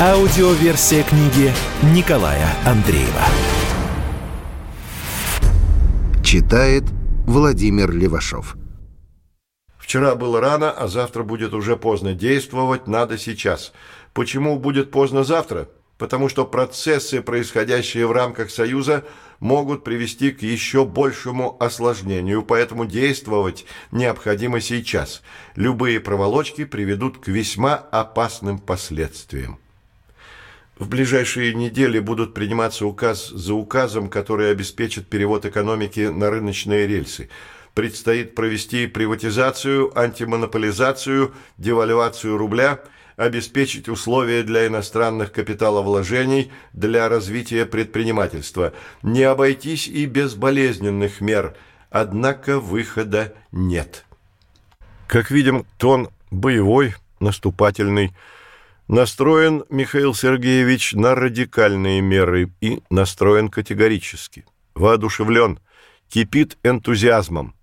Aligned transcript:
Аудиоверсия 0.00 1.04
книги 1.04 1.52
Николая 1.94 2.48
Андреева. 2.66 3.22
Читает 6.24 6.84
Владимир 7.24 7.92
Левашов. 7.92 8.56
Вчера 9.78 10.16
было 10.16 10.40
рано, 10.40 10.72
а 10.72 10.88
завтра 10.88 11.22
будет 11.22 11.54
уже 11.54 11.76
поздно. 11.76 12.14
Действовать 12.14 12.88
надо 12.88 13.16
сейчас. 13.16 13.72
Почему 14.12 14.58
будет 14.58 14.90
поздно 14.90 15.22
завтра? 15.22 15.68
Потому 15.98 16.28
что 16.28 16.46
процессы, 16.46 17.22
происходящие 17.22 18.08
в 18.08 18.12
рамках 18.12 18.50
Союза, 18.50 19.04
могут 19.38 19.84
привести 19.84 20.32
к 20.32 20.42
еще 20.42 20.84
большему 20.84 21.56
осложнению, 21.60 22.42
поэтому 22.42 22.86
действовать 22.86 23.66
необходимо 23.92 24.60
сейчас. 24.60 25.22
Любые 25.54 26.00
проволочки 26.00 26.64
приведут 26.64 27.18
к 27.18 27.28
весьма 27.28 27.76
опасным 27.76 28.58
последствиям. 28.58 29.61
В 30.78 30.88
ближайшие 30.88 31.54
недели 31.54 31.98
будут 31.98 32.34
приниматься 32.34 32.86
указ 32.86 33.28
за 33.28 33.54
указом, 33.54 34.08
который 34.08 34.50
обеспечит 34.50 35.08
перевод 35.08 35.44
экономики 35.44 36.08
на 36.08 36.30
рыночные 36.30 36.86
рельсы. 36.86 37.28
Предстоит 37.74 38.34
провести 38.34 38.86
приватизацию, 38.86 39.96
антимонополизацию, 39.98 41.34
девальвацию 41.58 42.36
рубля– 42.36 42.80
обеспечить 43.16 43.88
условия 43.88 44.42
для 44.42 44.66
иностранных 44.66 45.32
капиталовложений 45.32 46.50
для 46.72 47.08
развития 47.08 47.66
предпринимательства. 47.66 48.72
Не 49.02 49.22
обойтись 49.24 49.88
и 49.88 50.06
без 50.06 50.34
болезненных 50.34 51.20
мер, 51.20 51.54
однако 51.90 52.58
выхода 52.58 53.34
нет. 53.50 54.04
Как 55.06 55.30
видим, 55.30 55.66
тон 55.78 56.08
боевой, 56.30 56.94
наступательный. 57.20 58.12
Настроен 58.92 59.64
Михаил 59.70 60.12
Сергеевич 60.12 60.92
на 60.92 61.14
радикальные 61.14 62.02
меры 62.02 62.52
и 62.60 62.82
настроен 62.90 63.48
категорически. 63.48 64.44
Воодушевлен, 64.74 65.60
кипит 66.10 66.58
энтузиазмом, 66.62 67.54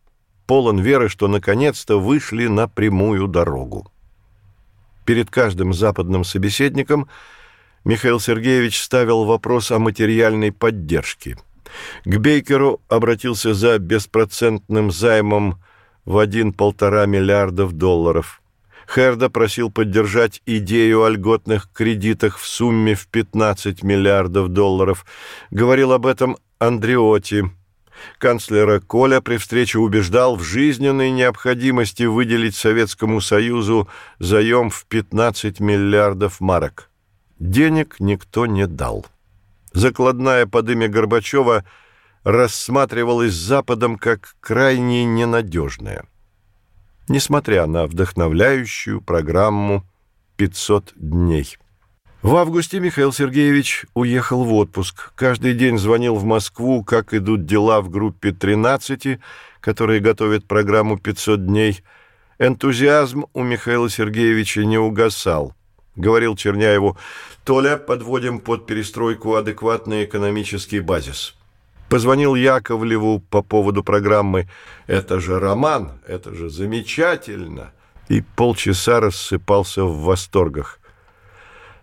полон 0.48 0.80
веры, 0.80 1.08
что 1.08 1.28
наконец-то 1.28 2.00
вышли 2.00 2.48
на 2.48 2.68
прямую 2.68 3.28
дорогу. 3.28 3.92
Перед 5.06 5.30
каждым 5.30 5.72
западным 5.72 6.24
собеседником 6.24 7.08
Михаил 7.86 8.20
Сергеевич 8.20 8.82
ставил 8.82 9.26
вопрос 9.26 9.70
о 9.70 9.78
материальной 9.78 10.52
поддержке. 10.52 11.38
К 12.06 12.18
Бейкеру 12.18 12.82
обратился 12.88 13.54
за 13.54 13.78
беспроцентным 13.78 14.90
займом 14.90 15.62
в 16.06 16.18
1-1,5 16.18 17.06
миллиардов 17.06 17.74
долларов. 17.74 18.42
Херда 18.94 19.30
просил 19.30 19.72
поддержать 19.72 20.42
идею 20.46 21.04
о 21.04 21.10
льготных 21.10 21.70
кредитах 21.72 22.40
в 22.40 22.48
сумме 22.48 22.96
в 22.96 23.08
15 23.08 23.84
миллиардов 23.84 24.50
долларов. 24.50 25.06
Говорил 25.52 25.92
об 25.92 26.06
этом 26.06 26.38
Андреоти– 26.58 27.50
Канцлера 28.18 28.80
Коля 28.80 29.22
при 29.22 29.38
встрече 29.38 29.80
убеждал 29.80 30.36
в 30.36 30.44
жизненной 30.44 31.12
необходимости 31.12 32.04
выделить 32.04 32.56
Советскому 32.56 33.22
Союзу 33.22 33.88
заем 34.20 34.70
в 34.70 34.86
15 34.86 35.60
миллиардов 35.60 36.40
марок. 36.40 36.90
Денег 37.40 37.96
никто 38.00 38.46
не 38.46 38.68
дал. 38.68 39.06
Закладная 39.72 40.46
под 40.46 40.70
имя 40.70 40.88
Горбачева 40.88 41.64
рассматривалась 42.24 43.34
Западом 43.34 43.98
как 43.98 44.36
крайне 44.42 45.06
ненадежная. 45.06 46.06
Несмотря 47.10 47.66
на 47.66 47.88
вдохновляющую 47.88 49.02
программу 49.02 49.84
«500 50.38 50.92
дней». 50.96 51.58
В 52.22 52.36
августе 52.36 52.80
Михаил 52.80 53.12
Сергеевич 53.12 53.88
уехал 53.96 54.44
в 54.44 54.54
отпуск. 54.54 55.12
Каждый 55.16 55.56
день 55.56 55.80
звонил 55.80 56.16
в 56.16 56.24
Москву, 56.24 56.84
как 56.84 57.16
идут 57.16 57.48
дела 57.48 57.82
в 57.82 57.90
группе 57.90 58.32
13, 58.32 59.20
которые 59.60 60.02
готовят 60.02 60.46
программу 60.46 60.98
«500 60.98 61.38
дней». 61.38 61.82
Энтузиазм 62.38 63.26
у 63.34 63.42
Михаила 63.42 63.90
Сергеевича 63.90 64.64
не 64.64 64.78
угасал. 64.78 65.56
Говорил 65.96 66.36
Черняеву, 66.36 66.96
«Толя, 67.44 67.78
подводим 67.78 68.40
под 68.40 68.68
перестройку 68.68 69.34
адекватный 69.34 70.06
экономический 70.06 70.80
базис». 70.80 71.36
Позвонил 71.90 72.36
Яковлеву 72.36 73.20
по 73.20 73.42
поводу 73.42 73.84
программы 73.84 74.48
«Это 74.88 75.20
же 75.20 75.40
роман, 75.40 76.00
это 76.08 76.34
же 76.36 76.50
замечательно!» 76.50 77.72
и 78.10 78.22
полчаса 78.22 79.00
рассыпался 79.00 79.84
в 79.84 80.02
восторгах. 80.02 80.80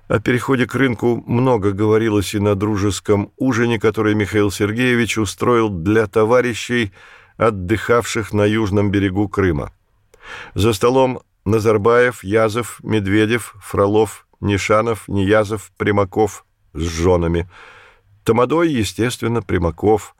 О 0.09 0.21
переходе 0.21 0.67
к 0.67 0.75
рынку 0.75 1.22
много 1.27 1.72
говорилось 1.72 2.34
и 2.34 2.39
на 2.39 2.55
дружеском 2.55 3.33
ужине, 3.37 3.78
который 3.78 4.15
Михаил 4.15 4.50
Сергеевич 4.50 5.19
устроил 5.19 5.69
для 5.69 6.06
товарищей, 6.06 6.93
отдыхавших 7.37 8.33
на 8.33 8.44
южном 8.44 8.91
берегу 8.91 9.28
Крыма. 9.28 9.73
За 10.55 10.73
столом 10.73 11.21
Назарбаев, 11.44 12.23
Язов, 12.25 12.81
Медведев, 12.83 13.55
Фролов, 13.61 14.27
Нишанов, 14.41 15.09
Неязов, 15.09 15.73
Примаков 15.77 16.44
с 16.73 16.81
женами. 16.83 17.49
Тамадой, 18.26 18.70
естественно, 18.70 19.41
Примаков. 19.41 20.14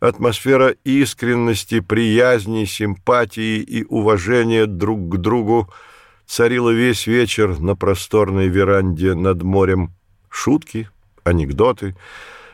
Атмосфера 0.00 0.74
искренности, 0.84 1.80
приязни, 1.80 2.64
симпатии 2.64 3.58
и 3.58 3.84
уважения 3.84 4.64
друг 4.64 5.10
к 5.10 5.16
другу– 5.18 5.68
царила 6.30 6.70
весь 6.70 7.08
вечер 7.08 7.58
на 7.58 7.74
просторной 7.74 8.46
веранде 8.46 9.14
над 9.14 9.42
морем. 9.42 9.90
Шутки, 10.28 10.88
анекдоты, 11.24 11.96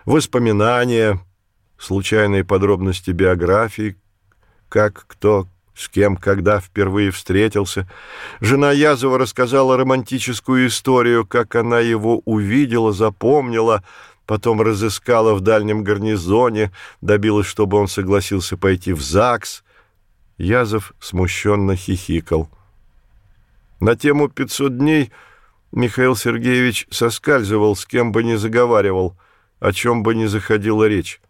воспоминания, 0.06 1.20
случайные 1.76 2.42
подробности 2.42 3.10
биографии, 3.10 3.96
как 4.70 5.04
кто 5.06 5.46
с 5.74 5.90
кем, 5.90 6.16
когда 6.16 6.58
впервые 6.58 7.10
встретился. 7.10 7.86
Жена 8.40 8.72
Язова 8.72 9.18
рассказала 9.18 9.76
романтическую 9.76 10.68
историю, 10.68 11.26
как 11.26 11.54
она 11.54 11.80
его 11.80 12.22
увидела, 12.24 12.94
запомнила, 12.94 13.84
потом 14.26 14.60
разыскала 14.60 15.34
в 15.34 15.40
дальнем 15.40 15.84
гарнизоне, 15.84 16.72
добилась, 17.00 17.46
чтобы 17.46 17.78
он 17.78 17.88
согласился 17.88 18.56
пойти 18.56 18.92
в 18.92 19.00
ЗАГС. 19.00 19.62
Язов 20.36 20.92
смущенно 21.00 21.76
хихикал. 21.76 22.50
На 23.80 23.96
тему 23.96 24.26
«500 24.26 24.70
дней» 24.70 25.12
Михаил 25.72 26.16
Сергеевич 26.16 26.86
соскальзывал, 26.90 27.76
с 27.76 27.86
кем 27.86 28.12
бы 28.12 28.22
ни 28.22 28.34
заговаривал, 28.34 29.16
о 29.60 29.72
чем 29.72 30.02
бы 30.02 30.14
ни 30.14 30.26
заходила 30.26 30.84
речь. 30.84 31.20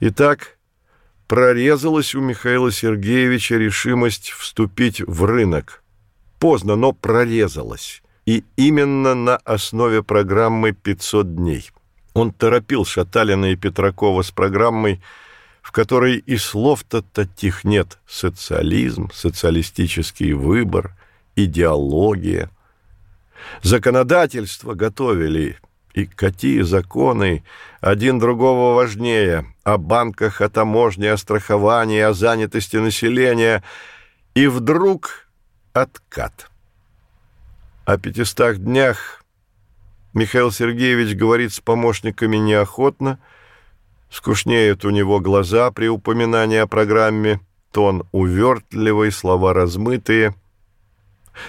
Итак, 0.00 0.58
прорезалась 1.26 2.14
у 2.14 2.20
Михаила 2.20 2.72
Сергеевича 2.72 3.56
решимость 3.56 4.30
вступить 4.30 5.00
в 5.00 5.24
рынок. 5.24 5.82
Поздно, 6.38 6.76
но 6.76 6.92
прорезалась. 6.92 8.02
И 8.26 8.44
именно 8.56 9.14
на 9.14 9.36
основе 9.36 10.02
программы 10.02 10.70
«500 10.70 11.24
дней». 11.24 11.70
Он 12.14 12.32
торопил 12.32 12.84
Шаталина 12.84 13.52
и 13.52 13.56
Петракова 13.56 14.22
с 14.22 14.30
программой 14.30 14.94
«500 14.94 15.00
в 15.62 15.72
которой 15.72 16.16
и 16.16 16.36
слов-то 16.36 17.02
таких 17.02 17.64
нет. 17.64 17.98
Социализм, 18.06 19.10
социалистический 19.12 20.32
выбор, 20.32 20.96
идеология. 21.36 22.50
Законодательство 23.62 24.74
готовили, 24.74 25.58
и 25.94 26.06
какие 26.06 26.62
законы, 26.62 27.44
один 27.80 28.18
другого 28.18 28.74
важнее, 28.74 29.46
о 29.64 29.76
банках, 29.78 30.40
о 30.40 30.48
таможне, 30.48 31.12
о 31.12 31.16
страховании, 31.16 32.00
о 32.00 32.14
занятости 32.14 32.76
населения. 32.76 33.62
И 34.34 34.46
вдруг 34.46 35.28
откат. 35.72 36.49
О 37.90 37.98
пятистах 37.98 38.58
днях 38.58 39.24
Михаил 40.14 40.52
Сергеевич 40.52 41.16
говорит 41.16 41.52
с 41.52 41.58
помощниками 41.58 42.36
неохотно, 42.36 43.18
Скучнеют 44.08 44.84
у 44.84 44.90
него 44.90 45.18
глаза 45.18 45.72
при 45.72 45.88
упоминании 45.88 46.58
о 46.58 46.68
программе, 46.68 47.40
тон 47.72 48.04
увертливый, 48.12 49.10
слова 49.10 49.54
размытые. 49.54 50.36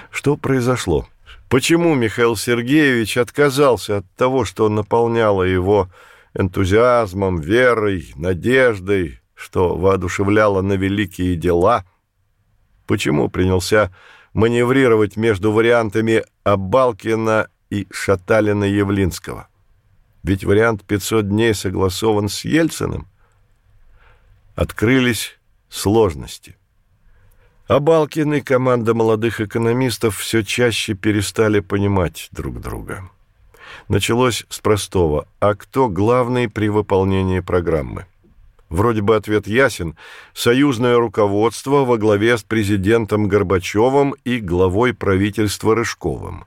Что 0.09 0.35
произошло? 0.35 1.07
Почему 1.47 1.93
Михаил 1.93 2.35
Сергеевич 2.35 3.17
отказался 3.17 3.97
от 3.97 4.11
того, 4.15 4.43
что 4.43 4.67
наполняло 4.67 5.43
его 5.43 5.91
энтузиазмом, 6.33 7.39
верой, 7.39 8.13
надеждой, 8.15 9.19
что 9.35 9.75
воодушевляло 9.75 10.63
на 10.63 10.73
великие 10.73 11.35
дела? 11.35 11.85
Почему 12.87 13.29
принялся 13.29 13.91
маневрировать 14.33 15.17
между 15.17 15.51
вариантами 15.51 16.23
Абалкина 16.43 17.49
и 17.69 17.87
Шаталина-Явлинского? 17.91 19.45
Ведь 20.23 20.43
вариант 20.43 20.83
«500 20.87 21.23
дней» 21.23 21.53
согласован 21.53 22.29
с 22.29 22.45
Ельциным. 22.45 23.07
Открылись 24.55 25.39
сложности. 25.69 26.57
Абалкин 27.67 28.33
и 28.33 28.41
команда 28.41 28.93
молодых 28.93 29.39
экономистов 29.39 30.17
все 30.17 30.43
чаще 30.43 30.93
перестали 30.93 31.61
понимать 31.61 32.27
друг 32.31 32.59
друга. 32.59 33.09
Началось 33.87 34.45
с 34.49 34.59
простого 34.59 35.27
«А 35.39 35.55
кто 35.55 35.87
главный 35.87 36.49
при 36.49 36.67
выполнении 36.67 37.39
программы?» 37.39 38.05
Вроде 38.71 39.01
бы 39.01 39.17
ответ 39.17 39.47
ясен. 39.47 39.97
Союзное 40.33 40.95
руководство 40.95 41.83
во 41.83 41.97
главе 41.97 42.37
с 42.37 42.43
президентом 42.43 43.27
Горбачевым 43.27 44.15
и 44.23 44.39
главой 44.39 44.93
правительства 44.93 45.75
Рыжковым. 45.75 46.45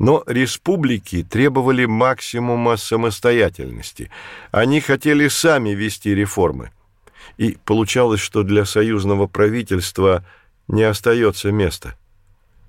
Но 0.00 0.24
республики 0.26 1.22
требовали 1.22 1.84
максимума 1.84 2.76
самостоятельности. 2.76 4.10
Они 4.50 4.80
хотели 4.80 5.28
сами 5.28 5.70
вести 5.70 6.12
реформы. 6.12 6.72
И 7.36 7.56
получалось, 7.64 8.20
что 8.20 8.42
для 8.42 8.64
союзного 8.64 9.28
правительства 9.28 10.24
не 10.66 10.82
остается 10.82 11.52
места. 11.52 11.94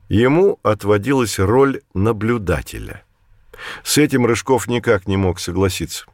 Ему 0.08 0.60
отводилась 0.62 1.40
роль 1.40 1.82
наблюдателя. 1.96 3.04
С 3.84 3.98
этим 3.98 4.28
Рыжков 4.28 4.68
никак 4.68 5.08
не 5.08 5.18
мог 5.18 5.40
согласиться. 5.40 6.06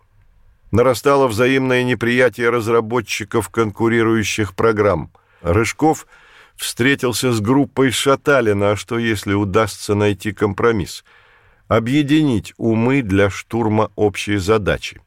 Нарастало 0.72 1.28
взаимное 1.28 1.84
неприятие 1.84 2.50
разработчиков 2.50 3.50
конкурирующих 3.50 4.54
программ. 4.54 5.12
Рыжков 5.42 6.08
встретился 6.58 7.31
с 7.31 7.40
группой 7.40 7.92
Шаталина, 7.92 8.72
а 8.72 8.75
что 8.75 8.98
если 8.98 9.34
удастся 9.34 9.96
найти 9.96 10.34
компромисс? 10.34 11.06
Объединить 11.68 12.54
умы 12.58 13.02
для 13.02 13.30
штурма 13.30 13.92
общей 13.96 14.38
задачи. 14.38 15.02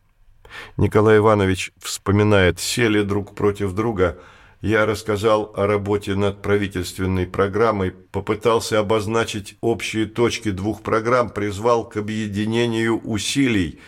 Николай 0.77 1.19
Иванович 1.19 1.73
вспоминает, 1.79 2.59
сели 2.59 3.03
друг 3.03 3.35
против 3.35 3.73
друга. 3.73 4.19
Я 4.63 4.85
рассказал 4.85 5.53
о 5.57 5.67
работе 5.67 6.15
над 6.15 6.43
правительственной 6.43 7.27
программой, 7.27 7.93
попытался 7.93 8.79
обозначить 8.79 9.57
общие 9.61 10.07
точки 10.07 10.51
двух 10.51 10.83
программ, 10.83 11.31
призвал 11.31 11.89
к 11.89 11.97
объединению 11.97 13.01
усилий. 13.01 13.81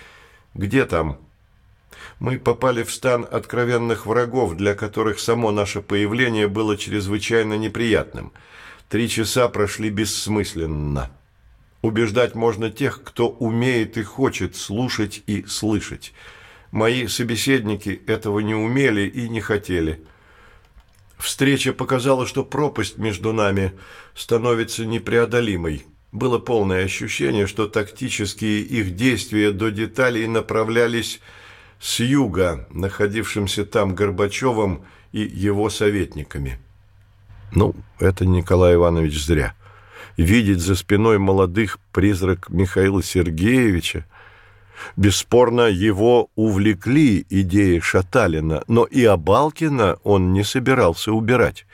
Где 0.55 0.87
там? 0.87 1.19
Мы 2.23 2.39
попали 2.39 2.85
в 2.85 2.93
стан 2.93 3.27
откровенных 3.29 4.07
врагов, 4.07 4.55
для 4.55 4.77
которых 4.77 5.19
само 5.19 5.51
наше 5.51 5.83
появление 5.83 6.47
было 6.47 6.77
чрезвычайно 6.77 7.55
неприятным. 7.55 8.33
Три 8.89 9.09
часа 9.09 9.49
прошли 9.49 9.91
бессмысленно. 9.91 11.11
Убеждать 11.81 12.37
можно 12.37 12.71
тех, 12.71 13.03
кто 13.03 13.29
умеет 13.29 13.97
и 13.97 14.05
хочет 14.05 14.55
слушать 14.55 15.25
и 15.27 15.45
слышать. 15.47 16.13
Мои 16.71 17.09
собеседники 17.09 18.01
этого 18.07 18.39
не 18.39 18.55
умели 18.55 19.09
и 19.09 19.29
не 19.29 19.41
хотели. 19.41 20.01
Встреча 21.19 21.73
показала, 21.73 22.25
что 22.25 22.45
пропасть 22.45 22.99
между 22.99 23.33
нами 23.33 23.73
становится 24.15 24.87
непреодолимой. 24.87 25.87
Было 26.13 26.39
полное 26.39 26.85
ощущение, 26.85 27.49
что 27.49 27.67
тактические 27.67 28.61
их 28.61 28.95
действия 28.95 29.51
до 29.51 29.73
деталей 29.73 30.29
направлялись 30.29 31.21
с 31.83 31.99
юга, 31.99 32.69
находившимся 32.71 33.65
там 33.65 33.97
Горбачевым 33.97 34.85
и 35.11 35.21
его 35.21 35.69
советниками. 35.69 36.61
Ну, 37.51 37.75
это 37.99 38.25
Николай 38.25 38.77
Иванович 38.77 39.25
зря. 39.25 39.55
Видеть 40.17 40.61
за 40.61 40.77
спиной 40.77 41.19
молодых 41.19 41.81
призрак 41.91 42.49
Михаила 42.51 43.03
Сергеевича, 43.03 44.07
Бесспорно, 44.97 45.69
его 45.69 46.29
увлекли 46.35 47.25
идеи 47.29 47.79
Шаталина, 47.79 48.65
но 48.69 48.85
и 48.85 49.05
Абалкина 49.05 49.99
он 50.03 50.33
не 50.33 50.45
собирался 50.45 51.13
убирать. 51.13 51.67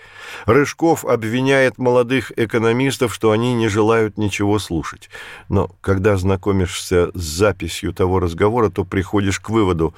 Рыжков 0.47 1.05
обвиняет 1.05 1.79
молодых 1.79 2.33
экономистов, 2.37 3.15
что 3.15 3.31
они 3.31 3.55
не 3.55 3.69
желают 3.69 4.19
ничего 4.19 4.59
слушать. 4.59 5.09
Но 5.49 5.71
когда 5.81 6.17
знакомишься 6.17 7.11
с 7.15 7.23
записью 7.23 7.93
того 7.93 8.21
разговора, 8.21 8.71
то 8.71 8.85
приходишь 8.85 9.41
к 9.41 9.50
выводу, 9.50 9.95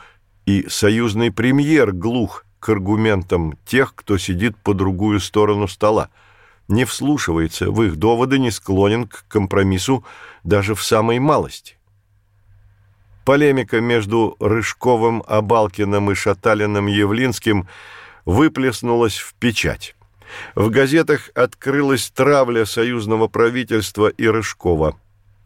и 0.46 0.66
союзный 0.68 1.30
премьер 1.30 1.92
глух 1.92 2.44
к 2.58 2.68
аргументам 2.68 3.58
тех, 3.64 3.94
кто 3.94 4.18
сидит 4.18 4.56
по 4.56 4.74
другую 4.74 5.20
сторону 5.20 5.68
стола, 5.68 6.10
не 6.68 6.84
вслушивается 6.84 7.70
в 7.70 7.82
их 7.82 7.96
доводы, 7.96 8.38
не 8.38 8.50
склонен 8.50 9.06
к 9.08 9.24
компромиссу 9.28 10.04
даже 10.44 10.74
в 10.74 10.82
самой 10.82 11.18
малости. 11.18 11.76
Полемика 13.30 13.80
между 13.80 14.34
Рыжковым, 14.40 15.22
Абалкиным 15.24 16.10
и 16.10 16.14
Шаталиным-Явлинским 16.14 17.68
выплеснулась 18.24 19.18
в 19.18 19.34
печать. 19.34 19.94
В 20.56 20.68
газетах 20.68 21.30
открылась 21.36 22.10
травля 22.10 22.64
союзного 22.64 23.28
правительства 23.28 24.08
и 24.08 24.26
Рыжкова. 24.26 24.98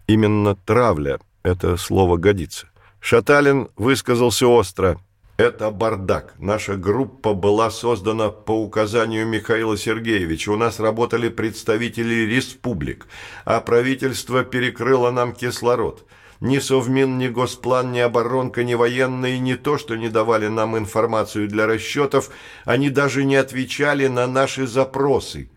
Именно 0.06 0.56
травля, 0.56 1.20
это 1.42 1.76
слово 1.76 2.16
годится. 2.16 2.68
Шаталин 3.00 3.68
высказался 3.76 4.46
остро. 4.46 4.98
Это 5.36 5.70
бардак. 5.70 6.36
Наша 6.38 6.76
группа 6.76 7.34
была 7.34 7.70
создана 7.70 8.30
по 8.30 8.62
указанию 8.62 9.26
Михаила 9.26 9.76
Сергеевича. 9.76 10.48
У 10.48 10.56
нас 10.56 10.80
работали 10.80 11.28
представители 11.28 12.24
республик, 12.34 13.06
а 13.44 13.60
правительство 13.60 14.42
перекрыло 14.42 15.10
нам 15.10 15.34
кислород. 15.34 16.06
Ни 16.44 16.58
Совмин, 16.58 17.16
ни 17.16 17.28
Госплан, 17.28 17.92
ни 17.92 18.00
оборонка, 18.00 18.64
ни 18.64 18.74
военные 18.74 19.38
не 19.38 19.56
то, 19.56 19.78
что 19.78 19.96
не 19.96 20.10
давали 20.10 20.48
нам 20.48 20.76
информацию 20.76 21.48
для 21.48 21.66
расчетов, 21.66 22.28
они 22.66 22.90
даже 22.90 23.24
не 23.24 23.36
отвечали 23.36 24.08
на 24.08 24.26
наши 24.26 24.66
запросы. 24.66 25.48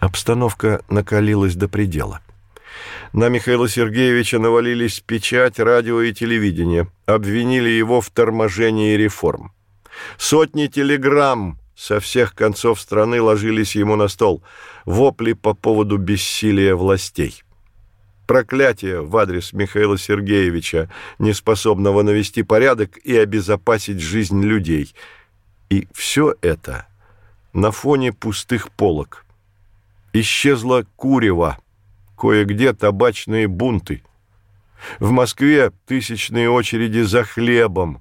Обстановка 0.00 0.82
накалилась 0.88 1.54
до 1.54 1.68
предела. 1.68 2.20
На 3.12 3.28
Михаила 3.28 3.68
Сергеевича 3.68 4.40
навалились 4.40 4.98
печать, 4.98 5.60
радио 5.60 6.02
и 6.02 6.12
телевидение, 6.12 6.88
обвинили 7.06 7.68
его 7.68 8.00
в 8.00 8.10
торможении 8.10 8.96
реформ. 8.96 9.52
Сотни 10.18 10.66
телеграмм 10.66 11.60
со 11.76 12.00
всех 12.00 12.34
концов 12.34 12.80
страны 12.80 13.22
ложились 13.22 13.76
ему 13.76 13.94
на 13.94 14.08
стол, 14.08 14.42
вопли 14.84 15.34
по 15.34 15.54
поводу 15.54 15.96
бессилия 15.96 16.74
властей 16.74 17.44
проклятие 18.32 19.02
в 19.02 19.14
адрес 19.18 19.52
Михаила 19.52 19.98
Сергеевича, 19.98 20.88
неспособного 21.18 22.00
навести 22.00 22.42
порядок 22.42 22.96
и 23.04 23.14
обезопасить 23.14 24.00
жизнь 24.00 24.42
людей. 24.42 24.94
И 25.68 25.86
все 25.92 26.34
это 26.40 26.86
на 27.52 27.72
фоне 27.72 28.14
пустых 28.14 28.70
полок. 28.70 29.26
Исчезла 30.14 30.86
курева, 30.96 31.58
кое-где 32.16 32.72
табачные 32.72 33.48
бунты. 33.48 34.02
В 34.98 35.10
Москве 35.10 35.70
тысячные 35.84 36.48
очереди 36.48 37.02
за 37.02 37.24
хлебом. 37.24 38.00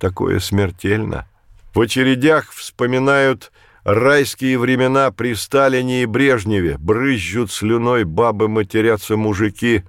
Такое 0.00 0.40
смертельно. 0.40 1.28
В 1.72 1.80
очередях 1.80 2.50
вспоминают 2.50 3.52
Райские 3.84 4.58
времена 4.58 5.10
при 5.10 5.34
Сталине 5.34 6.04
и 6.04 6.06
Брежневе. 6.06 6.78
Брызжут 6.78 7.52
слюной 7.52 8.04
бабы, 8.04 8.48
матерятся 8.48 9.18
мужики. 9.18 9.84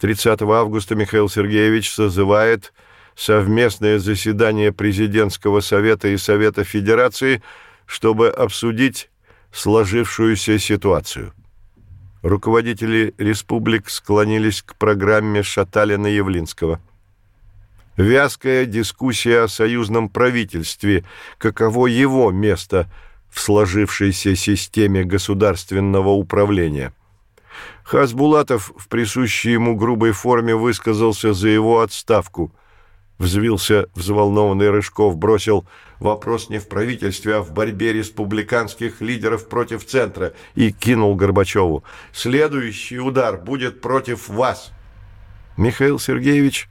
30 0.00 0.40
августа 0.40 0.94
Михаил 0.94 1.28
Сергеевич 1.28 1.92
созывает 1.92 2.72
совместное 3.14 3.98
заседание 3.98 4.72
Президентского 4.72 5.60
совета 5.60 6.08
и 6.08 6.16
Совета 6.16 6.64
Федерации, 6.64 7.42
чтобы 7.84 8.30
обсудить 8.30 9.10
сложившуюся 9.52 10.58
ситуацию. 10.58 11.34
Руководители 12.22 13.14
республик 13.18 13.90
склонились 13.90 14.62
к 14.62 14.76
программе 14.76 15.42
Шаталина-Явлинского– 15.42 16.80
вязкая 17.96 18.66
дискуссия 18.66 19.42
о 19.42 19.48
союзном 19.48 20.08
правительстве, 20.08 21.04
каково 21.38 21.86
его 21.86 22.30
место 22.30 22.90
в 23.30 23.40
сложившейся 23.40 24.36
системе 24.36 25.04
государственного 25.04 26.10
управления. 26.10 26.92
Хасбулатов 27.84 28.72
в 28.76 28.88
присущей 28.88 29.52
ему 29.52 29.76
грубой 29.76 30.12
форме 30.12 30.54
высказался 30.54 31.34
за 31.34 31.48
его 31.48 31.80
отставку. 31.80 32.52
Взвился 33.18 33.86
взволнованный 33.94 34.70
Рыжков, 34.70 35.16
бросил 35.16 35.64
вопрос 36.00 36.48
не 36.48 36.58
в 36.58 36.68
правительстве, 36.68 37.36
а 37.36 37.42
в 37.42 37.52
борьбе 37.52 37.92
республиканских 37.92 39.00
лидеров 39.00 39.48
против 39.48 39.86
центра 39.86 40.32
и 40.56 40.72
кинул 40.72 41.14
Горбачеву. 41.14 41.84
Следующий 42.12 42.98
удар 42.98 43.36
будет 43.36 43.80
против 43.80 44.28
вас. 44.28 44.72
Михаил 45.56 46.00
Сергеевич 46.00 46.68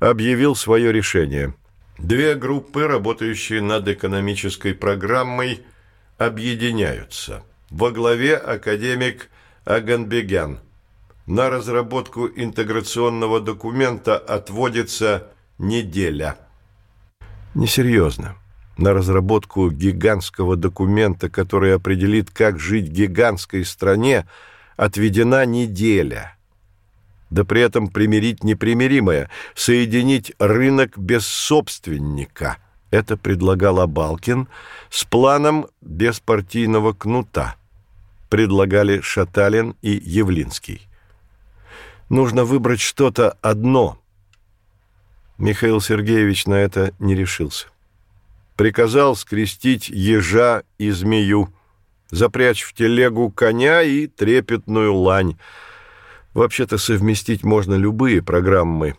объявил 0.00 0.54
свое 0.54 0.92
решение. 0.92 1.54
Две 1.98 2.34
группы, 2.34 2.86
работающие 2.86 3.60
над 3.62 3.88
экономической 3.88 4.74
программой, 4.74 5.62
объединяются. 6.18 7.42
Во 7.70 7.90
главе 7.90 8.36
академик 8.36 9.30
Аганбегян. 9.64 10.60
На 11.26 11.50
разработку 11.50 12.28
интеграционного 12.28 13.40
документа 13.40 14.16
отводится 14.16 15.28
неделя. 15.58 16.36
Несерьезно. 17.54 18.36
На 18.76 18.92
разработку 18.92 19.70
гигантского 19.70 20.54
документа, 20.56 21.30
который 21.30 21.74
определит, 21.74 22.30
как 22.30 22.60
жить 22.60 22.88
гигантской 22.88 23.64
стране, 23.64 24.26
отведена 24.76 25.46
неделя. 25.46 26.35
Да 27.30 27.44
при 27.44 27.60
этом 27.60 27.88
примирить 27.88 28.44
непримиримое, 28.44 29.30
соединить 29.54 30.32
рынок 30.38 30.96
без 30.96 31.26
собственника. 31.26 32.58
Это 32.90 33.16
предлагал 33.16 33.80
Абалкин 33.80 34.48
с 34.90 35.04
планом 35.04 35.66
беспартийного 35.80 36.92
кнута. 36.92 37.56
Предлагали 38.30 39.00
Шаталин 39.00 39.74
и 39.82 39.90
Явлинский. 39.90 40.82
Нужно 42.08 42.44
выбрать 42.44 42.80
что-то 42.80 43.36
одно– 43.42 43.98
Михаил 45.38 45.82
Сергеевич 45.82 46.46
на 46.46 46.54
это 46.54 46.94
не 46.98 47.14
решился. 47.14 47.66
Приказал 48.56 49.14
скрестить 49.16 49.90
ежа 49.90 50.62
и 50.78 50.90
змею, 50.90 51.52
запрячь 52.10 52.62
в 52.62 52.72
телегу 52.72 53.30
коня 53.30 53.82
и 53.82 54.06
трепетную 54.06 54.94
лань. 54.94 55.36
Вообще-то 56.36 56.76
совместить 56.76 57.44
можно 57.44 57.76
любые 57.76 58.20
программы, 58.20 58.96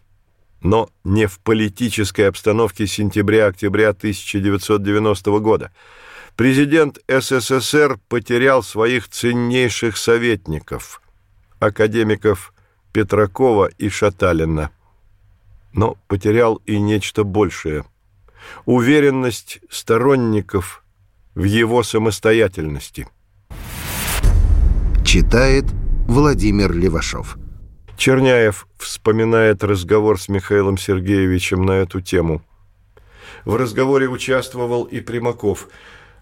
но 0.61 0.89
не 1.03 1.27
в 1.27 1.39
политической 1.39 2.27
обстановке 2.27 2.87
сентября-октября 2.87 3.89
1990 3.89 5.39
года. 5.39 5.71
Президент 6.35 6.97
СССР 7.07 7.99
потерял 8.09 8.63
своих 8.63 9.07
ценнейших 9.07 9.97
советников, 9.97 10.99
академиков 11.59 12.55
Петракова 12.91 13.69
и 13.77 13.87
Шаталина– 13.87 14.71
но 15.73 15.95
потерял 16.07 16.55
и 16.65 16.79
нечто 16.79 17.23
большее– 17.23 17.85
уверенность 18.65 19.59
сторонников 19.69 20.83
в 21.35 21.43
его 21.43 21.83
самостоятельности. 21.83 23.07
Читает 25.05 25.65
Владимир 26.07 26.73
Левашов. 26.73 27.37
Черняев 27.97 28.67
вспоминает 28.77 29.63
разговор 29.63 30.19
с 30.19 30.29
Михаилом 30.29 30.77
Сергеевичем 30.77 31.65
на 31.65 31.73
эту 31.73 32.01
тему. 32.01 32.41
В 33.45 33.55
разговоре 33.55 34.07
участвовал 34.07 34.83
и 34.83 35.01
Примаков. 35.01 35.67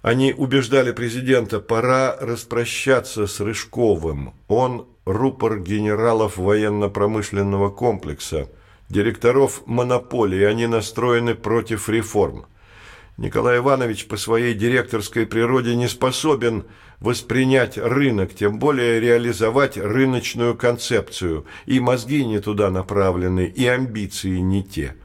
Они 0.02 0.34
убеждали 0.34 0.92
президента, 0.92 1.60
пора 1.60 2.16
распрощаться 2.20 3.28
с 3.28 3.40
Рыжковым. 3.40 4.34
Он 4.48 4.88
рупор 5.06 5.60
генералов 5.60 6.38
военно-промышленного 6.38 7.70
комплекса– 7.70 8.50
директоров 8.90 9.64
монополии, 9.66 10.44
они 10.44 10.68
настроены 10.68 11.36
против 11.36 11.90
реформ. 11.90 12.46
Николай 13.18 13.60
Иванович 13.60 14.08
по 14.08 14.18
своей 14.18 14.54
директорской 14.54 15.26
природе 15.26 15.76
не 15.76 15.88
способен 15.88 16.66
воспринять 17.00 17.78
рынок, 17.78 18.34
тем 18.34 18.60
более 18.60 19.00
реализовать 19.00 19.78
рыночную 19.78 20.56
концепцию. 20.56 21.46
И 21.66 21.80
мозги 21.80 22.26
не 22.26 22.40
туда 22.40 22.70
направлены, 22.70 23.46
и 23.46 23.66
амбиции 23.68 24.38
не 24.38 24.64
те. 24.64 24.96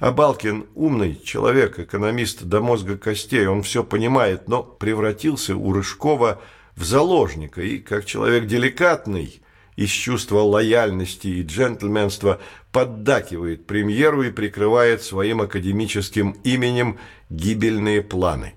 А 0.00 0.12
Балкин 0.12 0.66
умный 0.74 1.20
человек, 1.24 1.78
экономист 1.78 2.44
до 2.44 2.60
мозга 2.60 2.98
костей, 2.98 3.46
он 3.46 3.62
все 3.62 3.82
понимает, 3.82 4.48
но 4.48 4.62
превратился 4.62 5.56
у 5.56 5.72
Рыжкова 5.72 6.40
в 6.76 6.84
заложника 6.84 7.62
и, 7.62 7.78
как 7.78 8.04
человек 8.04 8.46
деликатный, 8.46 9.40
из 9.76 9.90
чувства 9.90 10.40
лояльности 10.40 11.28
и 11.28 11.42
джентльменства 11.42 12.40
поддакивает 12.72 13.64
премьеру 13.66 14.24
и 14.24 14.32
прикрывает 14.32 15.02
своим 15.02 15.40
академическим 15.40 16.32
именем 16.42 16.98
гибельные 17.30 18.02
планы. 18.02 18.54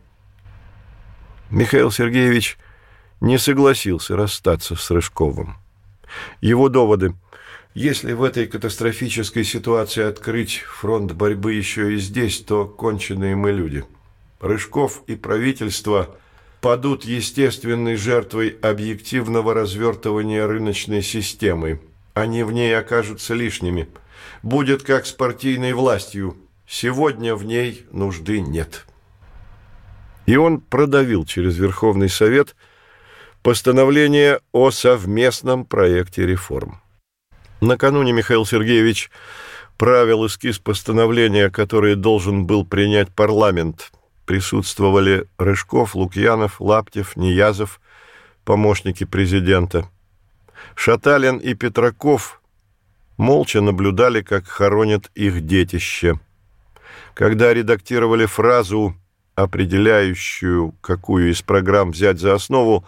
Михаил 1.52 1.92
Сергеевич 1.92 2.58
не 3.20 3.38
согласился 3.38 4.16
расстаться 4.16 4.76
с 4.76 4.90
Рыжковым. 4.90 5.58
Его 6.42 6.70
доводы 6.70 7.14
«Если 7.74 8.14
в 8.14 8.24
этой 8.24 8.48
катастрофической 8.48 9.44
ситуации 9.44 10.04
открыть 10.04 10.58
фронт 10.60 11.12
борьбы 11.12 11.54
еще 11.54 11.94
и 11.94 11.98
здесь, 11.98 12.40
то 12.40 12.66
конченые 12.66 13.36
мы 13.36 13.52
люди. 13.52 13.86
Рыжков 14.40 15.04
и 15.08 15.16
правительство– 15.16 16.16
падут 16.62 17.04
естественной 17.06 17.96
жертвой 17.96 18.50
объективного 18.62 19.54
развертывания 19.54 20.46
рыночной 20.46 21.02
системы. 21.02 21.82
Они 22.14 22.44
в 22.44 22.52
ней 22.52 22.78
окажутся 22.78 23.34
лишними. 23.34 23.90
Будет 24.44 24.84
как 24.84 25.08
с 25.08 25.12
партийной 25.12 25.74
властью. 25.74 26.38
Сегодня 26.68 27.36
в 27.36 27.44
ней 27.44 27.86
нужды 27.92 28.40
нет. 28.40 28.86
И 30.26 30.36
он 30.36 30.60
продавил 30.62 31.26
через 31.26 31.58
Верховный 31.58 32.10
Совет 32.10 32.56
постановление 33.44 34.40
о 34.52 34.72
совместном 34.72 35.66
проекте 35.66 36.26
реформ. 36.26 36.82
Накануне 37.60 38.12
Михаил 38.12 38.46
Сергеевич 38.46 39.12
правил 39.78 40.28
эскиз 40.28 40.60
постановления, 40.60 41.50
который 41.50 41.96
должен 41.96 42.46
был 42.46 42.66
принять 42.66 43.10
парламент– 43.14 43.92
присутствовали 44.32 45.28
Рыжков, 45.38 45.94
Лукьянов, 45.94 46.62
Лаптев, 46.62 47.18
Ниязов, 47.18 47.82
помощники 48.46 49.04
президента. 49.04 49.90
Шаталин 50.74 51.38
и 51.38 51.54
Петраков 51.54 52.42
молча 53.18 53.60
наблюдали, 53.60 54.22
как 54.22 54.48
хоронят 54.48 55.12
их 55.16 55.46
детище. 55.46 56.18
Когда 57.14 57.54
редактировали 57.54 58.26
фразу, 58.26 58.96
определяющую, 59.44 60.74
какую 60.82 61.32
из 61.32 61.42
программ 61.42 61.92
взять 61.92 62.20
за 62.20 62.34
основу, 62.34 62.86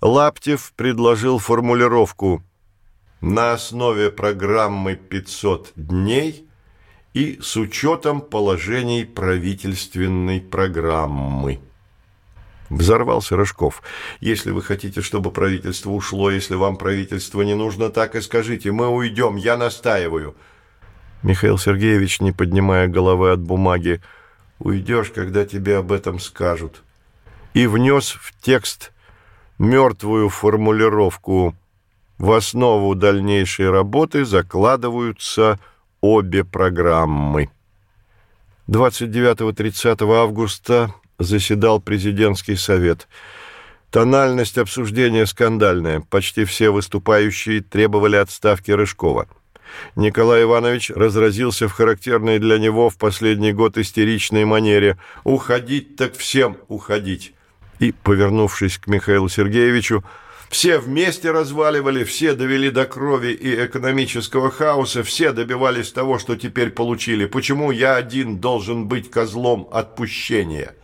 Лаптев 0.00 0.72
предложил 0.76 1.38
формулировку 1.38 2.42
«На 3.20 3.52
основе 3.52 4.10
программы 4.10 4.98
«500 5.10 5.68
дней» 5.76 6.48
и 7.14 7.38
с 7.40 7.56
учетом 7.56 8.20
положений 8.20 9.04
правительственной 9.04 10.40
программы. 10.40 11.60
Взорвался 12.70 13.36
Рожков. 13.36 13.82
Если 14.20 14.50
вы 14.50 14.62
хотите, 14.62 15.02
чтобы 15.02 15.30
правительство 15.30 15.90
ушло, 15.90 16.30
если 16.30 16.54
вам 16.54 16.76
правительство 16.76 17.42
не 17.42 17.54
нужно, 17.54 17.90
так 17.90 18.14
и 18.14 18.22
скажите. 18.22 18.72
Мы 18.72 18.88
уйдем, 18.88 19.36
я 19.36 19.58
настаиваю. 19.58 20.34
Михаил 21.22 21.58
Сергеевич, 21.58 22.20
не 22.20 22.32
поднимая 22.32 22.88
головы 22.88 23.30
от 23.30 23.40
бумаги, 23.40 24.00
уйдешь, 24.62 25.10
когда 25.10 25.44
тебе 25.44 25.78
об 25.78 25.92
этом 25.92 26.18
скажут. 26.18 26.82
И 27.54 27.66
внес 27.66 28.10
в 28.10 28.32
текст 28.40 28.92
мертвую 29.58 30.28
формулировку 30.28 31.54
«В 32.18 32.32
основу 32.32 32.94
дальнейшей 32.94 33.70
работы 33.70 34.24
закладываются 34.24 35.58
обе 36.00 36.44
программы. 36.44 37.50
29-30 38.68 40.12
августа 40.12 40.94
заседал 41.18 41.80
президентский 41.80 42.56
совет. 42.56 43.08
Тональность 43.90 44.56
обсуждения 44.56 45.26
скандальная. 45.26 46.00
Почти 46.00 46.44
все 46.44 46.70
выступающие 46.70 47.60
требовали 47.60 48.16
отставки 48.16 48.70
Рыжкова. 48.70 49.28
Николай 49.96 50.42
Иванович 50.42 50.90
разразился 50.90 51.68
в 51.68 51.72
характерной 51.72 52.38
для 52.38 52.58
него 52.58 52.90
в 52.90 52.96
последний 52.96 53.52
год 53.52 53.78
истеричной 53.78 54.44
манере 54.44 54.98
«Уходить 55.24 55.96
так 55.96 56.16
всем 56.16 56.56
уходить!» 56.68 57.34
и, 57.82 57.92
повернувшись 57.92 58.78
к 58.78 58.86
Михаилу 58.86 59.28
Сергеевичу, 59.28 60.04
все 60.48 60.78
вместе 60.78 61.30
разваливали, 61.30 62.04
все 62.04 62.34
довели 62.34 62.70
до 62.70 62.84
крови 62.84 63.32
и 63.32 63.64
экономического 63.64 64.50
хаоса, 64.50 65.02
все 65.02 65.32
добивались 65.32 65.90
того, 65.90 66.18
что 66.18 66.36
теперь 66.36 66.70
получили. 66.70 67.24
Почему 67.24 67.70
я 67.70 67.96
один 67.96 68.38
должен 68.38 68.86
быть 68.86 69.10
козлом 69.10 69.68
отпущения? 69.72 70.74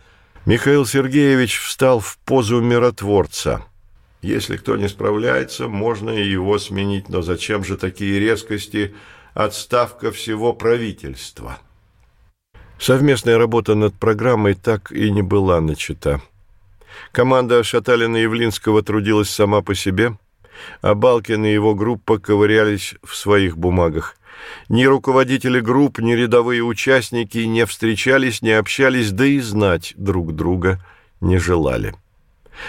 Михаил 0.45 0.87
Сергеевич 0.87 1.59
встал 1.59 1.99
в 1.99 2.17
позу 2.25 2.61
миротворца. 2.61 3.63
Если 4.21 4.57
кто 4.57 4.75
не 4.75 4.89
справляется, 4.89 5.67
можно 5.67 6.09
и 6.09 6.27
его 6.27 6.59
сменить, 6.59 7.07
но 7.09 7.21
зачем 7.21 7.63
же 7.63 7.77
такие 7.77 8.19
резкости, 8.19 8.93
отставка 9.33 10.11
всего 10.11 10.53
правительства. 10.53 11.59
Совместная 12.77 13.37
работа 13.37 13.75
над 13.75 13.93
программой 13.93 14.55
так 14.55 14.91
и 14.91 15.11
не 15.11 15.21
была 15.21 15.61
начата. 15.61 16.21
Команда 17.11 17.61
Шаталина-Явлинского 17.63 18.81
трудилась 18.81 19.29
сама 19.29 19.61
по 19.61 19.73
себе, 19.73 20.17
а 20.81 20.95
Балкин 20.95 21.45
и 21.45 21.53
его 21.53 21.75
группа 21.75 22.19
ковырялись 22.19 22.95
в 23.03 23.15
своих 23.15 23.57
бумагах. 23.57 24.15
Ни 24.69 24.85
руководители 24.85 25.59
групп, 25.59 25.99
ни 25.99 26.13
рядовые 26.13 26.63
участники 26.63 27.39
не 27.39 27.65
встречались, 27.65 28.41
не 28.41 28.51
общались, 28.51 29.11
да 29.11 29.25
и 29.25 29.39
знать 29.39 29.93
друг 29.97 30.33
друга 30.33 30.83
не 31.21 31.37
желали. 31.37 31.95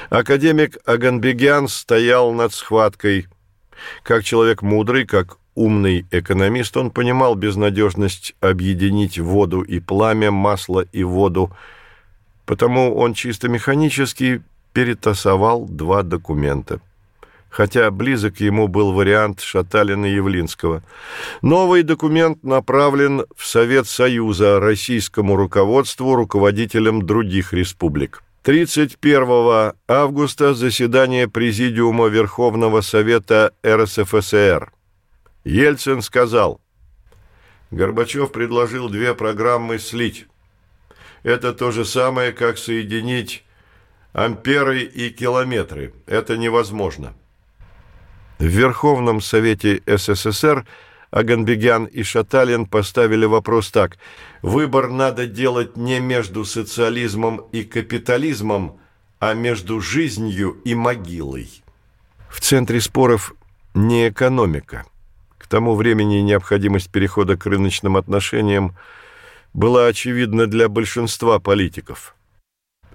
Академик 0.08 0.78
Аганбегян 0.86 1.68
стоял 1.68 2.32
над 2.32 2.52
схваткой. 2.52 3.26
Как 4.02 4.24
человек 4.24 4.62
мудрый, 4.62 5.06
как 5.06 5.38
умный 5.54 6.06
экономист, 6.10 6.76
он 6.76 6.90
понимал 6.90 7.34
безнадежность 7.34 8.34
объединить 8.40 9.18
воду 9.18 9.62
и 9.62 9.80
пламя, 9.80 10.30
масло 10.30 10.84
и 10.92 11.02
воду, 11.02 11.50
потому 12.46 12.96
он 12.96 13.14
чисто 13.14 13.48
механически 13.48 14.42
перетасовал 14.72 15.66
два 15.66 16.02
документа. 16.02 16.80
Хотя 17.48 17.90
близок 17.90 18.38
ему 18.38 18.68
был 18.68 18.92
вариант 18.92 19.40
Шаталина-Явлинского. 19.40 20.82
Новый 21.42 21.82
документ 21.82 22.44
направлен 22.44 23.24
в 23.36 23.44
Совет 23.44 23.88
Союза 23.88 24.60
российскому 24.60 25.34
руководству, 25.34 26.14
руководителям 26.14 27.04
других 27.04 27.52
республик. 27.52 28.22
31 28.42 29.74
августа 29.86 30.54
заседание 30.54 31.28
Президиума 31.28 32.06
Верховного 32.06 32.80
Совета 32.80 33.52
РСФСР. 33.66 34.72
Ельцин 35.44 36.00
сказал, 36.00 36.58
Горбачев 37.70 38.32
предложил 38.32 38.88
две 38.88 39.14
программы 39.14 39.78
слить. 39.78 40.26
Это 41.22 41.52
то 41.52 41.70
же 41.70 41.84
самое, 41.84 42.32
как 42.32 42.56
соединить 42.56 43.44
амперы 44.14 44.84
и 44.84 45.10
километры. 45.10 45.92
Это 46.06 46.38
невозможно. 46.38 47.12
В 48.38 48.44
Верховном 48.44 49.20
Совете 49.20 49.82
СССР– 49.86 50.66
Аганбегян 51.10 51.86
и 51.86 52.02
Шаталин 52.02 52.66
поставили 52.66 53.24
вопрос 53.24 53.70
так. 53.70 53.98
Выбор 54.42 54.88
надо 54.88 55.26
делать 55.26 55.76
не 55.76 56.00
между 56.00 56.44
социализмом 56.44 57.42
и 57.52 57.62
капитализмом, 57.62 58.80
а 59.18 59.34
между 59.34 59.80
жизнью 59.80 60.60
и 60.64 60.74
могилой. 60.74 61.62
В 62.30 62.40
центре 62.40 62.80
споров 62.80 63.34
не 63.74 64.08
экономика. 64.08 64.86
К 65.36 65.46
тому 65.46 65.74
времени 65.74 66.16
необходимость 66.20 66.90
перехода 66.90 67.36
к 67.36 67.44
рыночным 67.44 67.96
отношениям 67.96 68.76
была 69.52 69.86
очевидна 69.86 70.46
для 70.46 70.68
большинства 70.68 71.38
политиков. 71.38 72.14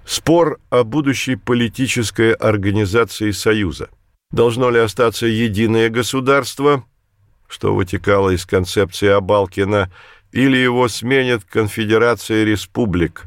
Спор 0.04 0.58
о 0.70 0.84
будущей 0.84 1.36
политической 1.36 2.32
организации 2.32 3.30
Союза. 3.30 3.90
Должно 4.30 4.70
ли 4.70 4.80
остаться 4.80 5.26
единое 5.26 5.90
государство– 5.90 6.84
что 7.48 7.74
вытекало 7.74 8.30
из 8.30 8.44
концепции 8.44 9.08
Абалкина, 9.08 9.90
или 10.32 10.56
его 10.56 10.88
сменит 10.88 11.44
Конфедерация 11.44 12.44
Республик, 12.44 13.24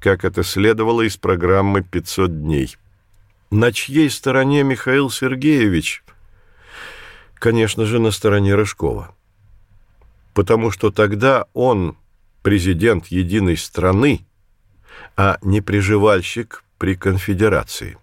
как 0.00 0.24
это 0.24 0.42
следовало 0.42 1.02
из 1.02 1.16
программы 1.16 1.80
«500 1.80 2.28
дней». 2.28 2.76
На 3.50 3.72
чьей 3.72 4.10
стороне 4.10 4.62
Михаил 4.62 5.10
Сергеевич? 5.10 6.04
Конечно 7.34 7.86
же, 7.86 7.98
на 7.98 8.10
стороне 8.10 8.54
Рыжкова. 8.54 9.14
Потому 10.34 10.70
что 10.70 10.90
тогда 10.90 11.46
он 11.54 11.96
президент 12.42 13.06
единой 13.06 13.56
страны, 13.56 14.26
а 15.16 15.38
не 15.40 15.60
приживальщик 15.62 16.62
при 16.76 16.94
конфедерации. 16.94 17.96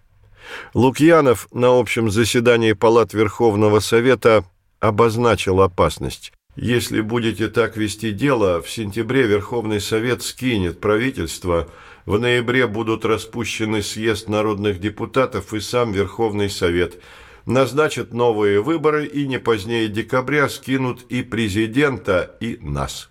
Лукьянов 0.74 1.48
на 1.52 1.78
общем 1.78 2.10
заседании 2.10 2.72
Палат 2.72 3.14
Верховного 3.14 3.80
Совета– 3.80 4.44
обозначил 4.80 5.60
опасность. 5.60 6.32
Если 6.56 7.02
будете 7.02 7.48
так 7.48 7.76
вести 7.76 8.12
дело, 8.12 8.62
в 8.62 8.70
сентябре 8.70 9.26
Верховный 9.26 9.78
Совет 9.78 10.22
скинет 10.22 10.80
правительство, 10.80 11.68
в 12.06 12.18
ноябре 12.18 12.66
будут 12.66 13.04
распущены 13.04 13.82
съезд 13.82 14.28
народных 14.28 14.80
депутатов 14.80 15.52
и 15.52 15.60
сам 15.60 15.92
Верховный 15.92 16.48
Совет, 16.48 16.98
назначат 17.44 18.14
новые 18.14 18.62
выборы 18.62 19.04
и 19.04 19.26
не 19.26 19.38
позднее 19.38 19.88
декабря 19.88 20.48
скинут 20.48 21.02
и 21.10 21.22
президента, 21.22 22.34
и 22.40 22.56
нас. 22.62 23.10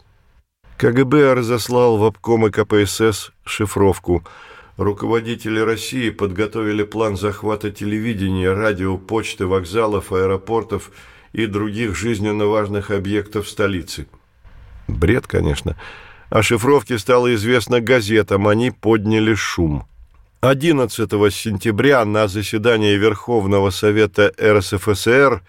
КГБ 0.78 1.36
разослал 1.36 1.98
в 1.98 2.04
обкомы 2.04 2.50
КПСС 2.50 3.32
шифровку. 3.46 4.24
Руководители 4.78 5.60
России 5.60 6.10
подготовили 6.10 6.84
план 6.84 7.16
захвата 7.16 7.70
телевидения, 7.70 8.52
радио, 8.52 8.98
почты, 8.98 9.46
вокзалов, 9.46 10.12
аэропортов– 10.12 10.90
и 11.36 11.48
других 11.48 11.96
жизненно 11.96 12.46
важных 12.46 12.92
объектов 12.92 13.50
столицы. 13.50 14.08
Бред, 14.88 15.28
конечно. 15.28 15.76
О 16.30 16.42
шифровке 16.42 16.98
стало 16.98 17.34
известно 17.36 17.82
газетам, 17.82 18.48
они 18.48 18.72
подняли 18.72 19.34
шум. 19.34 19.86
11 20.40 21.10
сентября 21.34 22.06
на 22.06 22.28
заседании 22.28 22.96
Верховного 22.96 23.70
Совета 23.70 24.32
РСФСР 24.42 25.44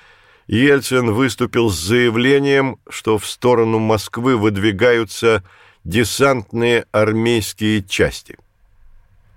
Ельцин 0.48 1.12
выступил 1.12 1.70
с 1.70 1.78
заявлением, 1.78 2.78
что 2.88 3.18
в 3.18 3.26
сторону 3.26 3.78
Москвы 3.78 4.36
выдвигаются 4.36 5.44
десантные 5.84 6.86
армейские 6.90 7.84
части. 7.84 8.36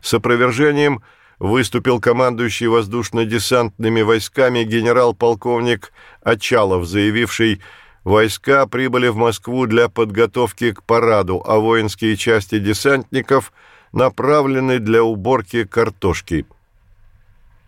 С 0.01 0.15
опровержением– 0.15 1.03
выступил 1.39 1.99
командующий 2.01 2.67
воздушно-десантными 2.67 4.01
войсками 4.01 4.63
генерал-полковник 4.63 5.91
Очалов, 6.21 6.85
заявивший, 6.85 7.61
войска 8.03 8.67
прибыли 8.67 9.07
в 9.07 9.15
Москву 9.15 9.65
для 9.65 9.87
подготовки 9.87 10.73
к 10.73 10.83
параду, 10.83 11.41
а 11.45 11.57
воинские 11.59 12.17
части 12.17 12.59
десантников 12.59 13.53
направлены 13.93 14.79
для 14.79 15.03
уборки 15.03 15.63
картошки. 15.63 16.45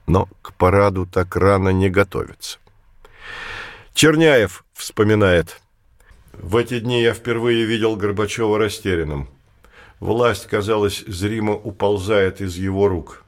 Но 0.06 0.28
к 0.42 0.54
параду 0.54 1.06
так 1.06 1.36
рано 1.36 1.70
не 1.70 1.90
готовятся. 1.90 2.60
Черняев 3.94 4.66
вспоминает. 4.74 5.62
В 6.34 6.56
эти 6.58 6.80
дни 6.80 7.02
я 7.02 7.14
впервые 7.14 7.66
видел 7.66 7.96
Горбачева 7.96 8.58
растерянным. 8.58 9.30
Власть, 10.00 10.48
казалось, 10.48 11.04
зримо 11.08 11.54
уползает 11.54 12.42
из 12.42 12.56
его 12.56 12.88
рук. 12.88 13.24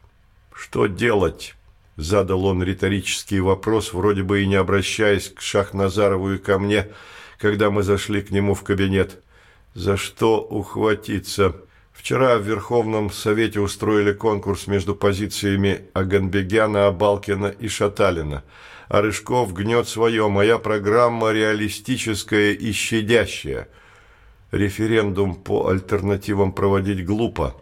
«Что 0.53 0.87
делать?»– 0.87 1.55
задал 1.97 2.45
он 2.45 2.63
риторический 2.63 3.39
вопрос, 3.39 3.93
вроде 3.93 4.23
бы 4.23 4.43
и 4.43 4.47
не 4.47 4.55
обращаясь 4.55 5.29
к 5.29 5.41
Шахназарову 5.41 6.33
и 6.33 6.37
ко 6.37 6.59
мне, 6.59 6.87
когда 7.37 7.69
мы 7.71 7.83
зашли 7.83 8.21
к 8.21 8.31
нему 8.31 8.53
в 8.53 8.63
кабинет. 8.63 9.21
«За 9.73 9.97
что 9.97 10.39
ухватиться?» 10.39 11.55
Вчера 11.93 12.37
в 12.37 12.41
Верховном 12.41 13.11
Совете 13.11 13.59
устроили 13.61 14.13
конкурс 14.13 14.67
между 14.67 14.95
позициями 14.95 15.85
Аганбегяна, 15.93 16.87
Абалкина 16.87 17.47
и 17.47 17.67
Шаталина. 17.67 18.43
А 18.89 19.01
Рыжков 19.01 19.53
гнет 19.53 19.87
свое. 19.87 20.27
Моя 20.27 20.57
программа 20.57 21.31
реалистическая 21.31 22.51
и 22.51 22.71
щадящая. 22.71 23.69
Референдум 24.51 25.35
по 25.35 25.69
альтернативам 25.69 26.51
проводить 26.51 27.05
глупо. 27.05 27.55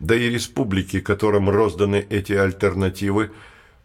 Да 0.00 0.16
и 0.16 0.30
республики, 0.30 0.98
которым 1.00 1.50
розданы 1.50 2.04
эти 2.08 2.32
альтернативы, 2.32 3.30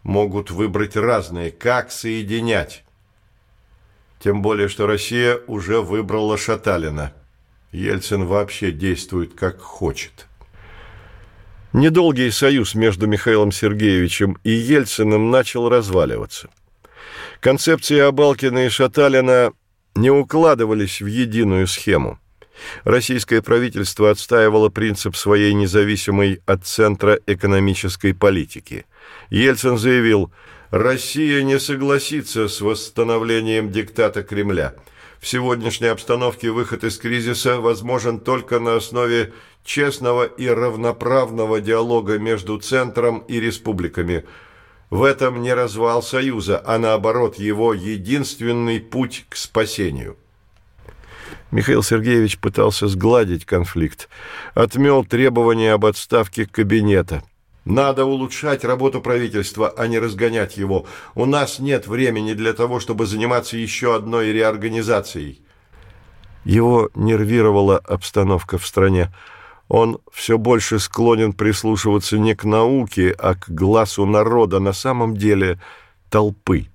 могут 0.02 0.50
выбрать 0.50 0.96
разные, 0.96 1.50
как 1.50 1.92
соединять. 1.92 2.84
Тем 4.18 4.40
более, 4.40 4.68
что 4.68 4.86
Россия 4.86 5.38
уже 5.46 5.82
выбрала 5.82 6.38
Шаталина. 6.38 7.12
Ельцин 7.70 8.24
вообще 8.24 8.72
действует 8.72 9.34
как 9.34 9.60
хочет. 9.60 10.26
Недолгий 11.74 12.32
союз 12.32 12.74
между 12.74 13.06
Михаилом 13.06 13.52
Сергеевичем 13.52 14.38
и 14.42 14.50
Ельциным 14.50 15.30
начал 15.30 15.68
разваливаться. 15.68 16.48
Концепции 17.40 17.98
Абалкина 17.98 18.64
и 18.64 18.68
Шаталина 18.70 19.52
не 19.94 20.10
укладывались 20.10 21.02
в 21.02 21.06
единую 21.06 21.66
схему– 21.66 22.18
Российское 22.84 23.42
правительство 23.42 24.10
отстаивало 24.10 24.68
принцип 24.68 25.16
своей 25.16 25.52
независимой 25.54 26.40
от 26.46 26.66
центра 26.66 27.18
экономической 27.26 28.14
политики. 28.14 28.86
Ельцин 29.30 29.78
заявил, 29.78 30.32
«Россия 30.70 31.42
не 31.42 31.58
согласится 31.58 32.48
с 32.48 32.60
восстановлением 32.60 33.70
диктата 33.70 34.22
Кремля. 34.22 34.74
В 35.20 35.26
сегодняшней 35.26 35.88
обстановке 35.88 36.50
выход 36.50 36.84
из 36.84 36.98
кризиса 36.98 37.60
возможен 37.60 38.20
только 38.20 38.58
на 38.58 38.76
основе 38.76 39.32
честного 39.64 40.24
и 40.24 40.46
равноправного 40.46 41.60
диалога 41.60 42.18
между 42.18 42.58
центром 42.58 43.20
и 43.28 43.40
республиками. 43.40 44.24
В 44.90 45.02
этом 45.02 45.42
не 45.42 45.52
развал 45.52 46.02
Союза, 46.02 46.62
а 46.64 46.78
наоборот 46.78 47.38
его 47.38 47.74
единственный 47.74 48.80
путь 48.80 49.26
к 49.28 49.36
спасению». 49.36 50.16
Михаил 51.50 51.82
Сергеевич 51.82 52.38
пытался 52.38 52.88
сгладить 52.88 53.44
конфликт, 53.44 54.08
отмел 54.54 55.04
требования 55.04 55.72
об 55.72 55.86
отставке 55.86 56.46
кабинета. 56.46 57.22
Надо 57.64 58.04
улучшать 58.04 58.64
работу 58.64 59.00
правительства, 59.00 59.68
а 59.76 59.88
не 59.88 59.98
разгонять 59.98 60.56
его. 60.56 60.86
У 61.16 61.24
нас 61.24 61.58
нет 61.58 61.88
времени 61.88 62.32
для 62.32 62.52
того, 62.52 62.78
чтобы 62.78 63.06
заниматься 63.06 63.56
еще 63.56 63.96
одной 63.96 64.32
реорганизацией. 64.32 65.42
Его 66.44 66.90
нервировала 66.94 67.78
обстановка 67.78 68.56
в 68.56 68.64
стране. 68.64 69.12
Он 69.66 69.98
все 70.12 70.38
больше 70.38 70.78
склонен 70.78 71.32
прислушиваться 71.32 72.18
не 72.18 72.36
к 72.36 72.44
науке, 72.44 73.10
а 73.18 73.34
к 73.34 73.48
глазу 73.48 74.06
народа, 74.06 74.60
на 74.60 74.72
самом 74.72 75.16
деле 75.16 75.60
толпы. 76.08 76.66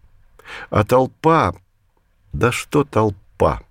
А 0.69 0.83
толпа... 0.83 1.55
Да 2.33 2.51
что 2.51 2.83
толпа? 2.83 3.61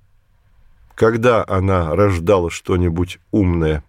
Когда 1.01 1.43
она 1.49 1.97
рождала 1.97 2.51
что-нибудь 2.51 3.21
умное? 3.31 3.83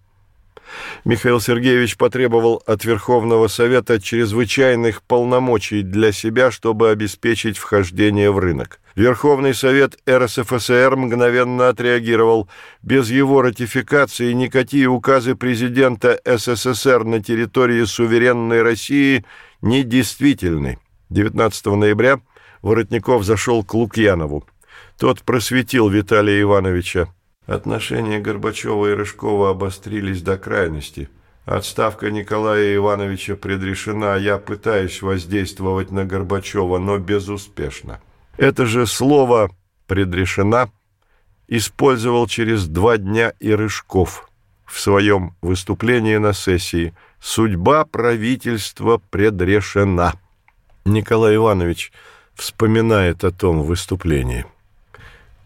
Михаил 1.03 1.41
Сергеевич 1.41 1.97
потребовал 1.97 2.63
от 2.65 2.85
Верховного 2.85 3.49
Совета 3.49 3.99
чрезвычайных 3.99 5.01
полномочий 5.03 5.81
для 5.81 6.13
себя, 6.13 6.51
чтобы 6.51 6.89
обеспечить 6.89 7.57
вхождение 7.57 8.31
в 8.31 8.39
рынок. 8.39 8.79
Верховный 8.95 9.53
Совет 9.53 9.99
РСФСР 10.09 10.95
мгновенно 10.95 11.67
отреагировал. 11.67 12.47
Без 12.81 13.09
его 13.09 13.41
ратификации 13.41 14.31
никакие 14.31 14.87
указы 14.87 15.35
президента 15.35 16.17
СССР 16.23 17.03
на 17.03 17.21
территории 17.21 17.83
суверенной 17.83 18.61
России 18.61 19.25
недействительны. 19.61 20.79
19 21.09 21.65
ноября 21.65 22.21
Воротников 22.61 23.25
зашел 23.25 23.65
к 23.65 23.73
Лукьянову. 23.73 24.45
Тот 24.97 25.23
просветил 25.23 25.89
Виталия 25.89 26.41
Ивановича. 26.41 27.07
Отношения 27.45 28.19
Горбачева 28.19 28.91
и 28.91 28.93
Рыжкова 28.93 29.49
обострились 29.49 30.21
до 30.21 30.37
крайности. 30.37 31.09
Отставка 31.45 32.11
Николая 32.11 32.75
Ивановича 32.75 33.35
предрешена, 33.35 34.15
я 34.15 34.37
пытаюсь 34.37 35.01
воздействовать 35.01 35.91
на 35.91 36.05
Горбачева, 36.05 36.77
но 36.77 36.97
безуспешно. 36.99 37.99
Это 38.37 38.65
же 38.65 38.85
слово 38.85 39.49
«предрешена» 39.87 40.69
использовал 41.47 42.27
через 42.27 42.67
два 42.67 42.97
дня 42.97 43.33
и 43.39 43.51
Рыжков 43.51 44.29
в 44.65 44.79
своем 44.79 45.35
выступлении 45.41 46.15
на 46.17 46.33
сессии 46.33 46.93
«Судьба 47.19 47.85
правительства 47.85 49.01
предрешена». 49.09 50.13
Николай 50.85 51.35
Иванович 51.35 51.91
вспоминает 52.35 53.23
о 53.23 53.31
том 53.31 53.63
выступлении. 53.63 54.45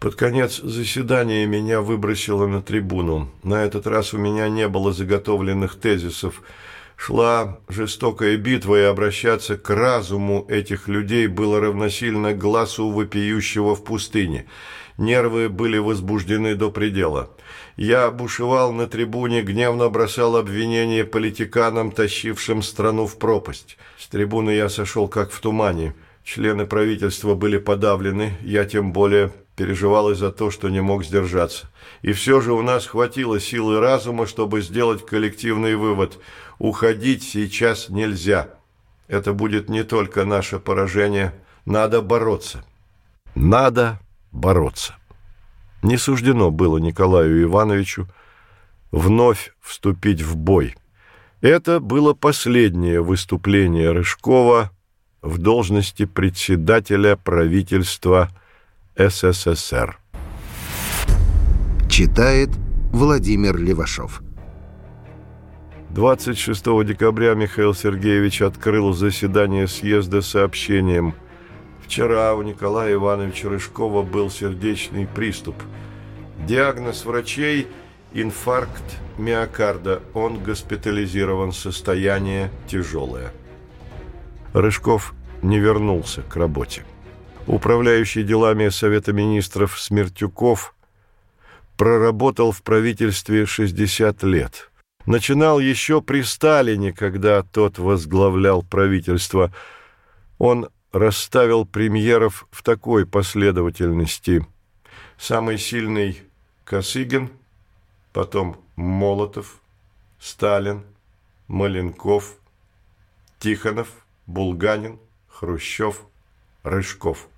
Под 0.00 0.14
конец 0.14 0.60
заседания 0.60 1.46
меня 1.46 1.80
выбросило 1.80 2.46
на 2.46 2.62
трибуну. 2.62 3.30
На 3.42 3.64
этот 3.64 3.86
раз 3.86 4.14
у 4.14 4.18
меня 4.18 4.48
не 4.48 4.68
было 4.68 4.92
заготовленных 4.92 5.76
тезисов– 5.76 6.42
шла 6.96 7.58
жестокая 7.68 8.36
битва, 8.36 8.76
и 8.76 8.84
обращаться 8.84 9.56
к 9.56 9.70
разуму 9.70 10.46
этих 10.48 10.88
людей 10.88 11.26
было 11.26 11.60
равносильно 11.60 12.32
глазу 12.32 12.90
вопиющего 12.90 13.76
в 13.76 13.84
пустыне. 13.84 14.46
Нервы 14.98 15.50
были 15.50 15.76
возбуждены 15.76 16.54
до 16.54 16.70
предела. 16.70 17.30
Я 17.76 18.10
бушевал 18.10 18.72
на 18.72 18.86
трибуне, 18.86 19.42
гневно 19.42 19.90
бросал 19.90 20.36
обвинения 20.36 21.04
политиканам, 21.04 21.92
тащившим 21.92 22.62
страну 22.62 23.06
в 23.06 23.18
пропасть. 23.18 23.76
С 23.98 24.08
трибуны 24.08 24.52
я 24.52 24.70
сошел 24.70 25.06
как 25.06 25.30
в 25.30 25.40
тумане. 25.40 25.94
Члены 26.24 26.66
правительства 26.66 27.34
были 27.34 27.58
подавлены, 27.58 28.36
я 28.40 28.64
тем 28.64 28.92
более 28.92 29.32
переживал 29.56 30.10
из-за 30.10 30.30
то, 30.30 30.50
что 30.50 30.68
не 30.68 30.80
мог 30.80 31.04
сдержаться. 31.04 31.68
И 32.02 32.12
все 32.12 32.40
же 32.40 32.52
у 32.52 32.62
нас 32.62 32.86
хватило 32.86 33.40
силы 33.40 33.80
разума, 33.80 34.26
чтобы 34.26 34.60
сделать 34.60 35.04
коллективный 35.04 35.74
вывод– 35.74 36.18
Уходить 36.58 37.22
сейчас 37.22 37.88
нельзя. 37.88 38.48
Это 39.08 39.32
будет 39.32 39.68
не 39.68 39.84
только 39.84 40.24
наше 40.24 40.58
поражение. 40.58 41.34
Надо 41.64 42.00
бороться. 42.00 42.64
Надо 43.34 44.00
бороться. 44.32 44.96
Не 45.82 45.98
суждено 45.98 46.50
было 46.50 46.78
Николаю 46.78 47.42
Ивановичу 47.42 48.08
вновь 48.90 49.54
вступить 49.60 50.22
в 50.22 50.36
бой. 50.36 50.74
Это 51.42 51.80
было 51.80 52.14
последнее 52.14 53.02
выступление 53.02 53.92
Рыжкова 53.92 54.70
в 55.20 55.38
должности 55.38 56.06
председателя 56.06 57.16
правительства 57.16 58.30
СССР. 58.98 59.98
Читает 61.86 62.48
Владимир 62.92 63.58
Левашов. 63.58 64.22
26 65.90 66.64
декабря 66.82 67.34
Михаил 67.34 67.74
Сергеевич 67.74 68.40
открыл 68.40 68.94
заседание 68.94 69.68
съезда 69.68 70.22
сообщением 70.22 71.14
«Вчера 71.84 72.34
у 72.34 72.40
Николая 72.40 72.94
Ивановича 72.94 73.50
Рыжкова 73.50 74.02
был 74.02 74.30
сердечный 74.30 75.06
приступ. 75.06 75.56
Диагноз 76.46 77.04
врачей– 77.04 77.66
инфаркт 78.14 78.96
миокарда. 79.18 80.00
Он 80.14 80.42
госпитализирован, 80.42 81.52
состояние 81.52 82.50
тяжелое». 82.66 83.30
Рыжков 84.54 85.12
не 85.42 85.58
вернулся 85.58 86.22
к 86.22 86.34
работе. 86.36 86.82
Управляющий 87.46 88.22
делами 88.22 88.68
Совета 88.68 89.12
министров 89.12 89.80
Смертюков 89.80 90.74
проработал 91.76 92.52
в 92.52 92.62
правительстве 92.62 93.46
60 93.46 94.22
лет– 94.24 94.70
начинал 95.06 95.58
еще 95.60 96.02
при 96.02 96.22
Сталине, 96.22 96.92
когда 96.92 97.42
тот 97.42 97.78
возглавлял 97.78 98.62
правительство. 98.62 99.52
Он 100.38 100.68
расставил 100.92 101.64
премьеров 101.64 102.46
в 102.50 102.62
такой 102.62 103.06
последовательности. 103.06 104.46
Самый 105.16 105.58
сильный– 105.58 106.22
Косыгин, 106.64 107.30
потом 108.12 108.60
Молотов, 108.74 109.60
Сталин, 110.18 110.84
Маленков, 111.46 112.34
Тихонов, 113.38 113.88
Булганин, 114.26 114.98
Хрущев, 115.28 116.02
Рыжков. 116.64 117.28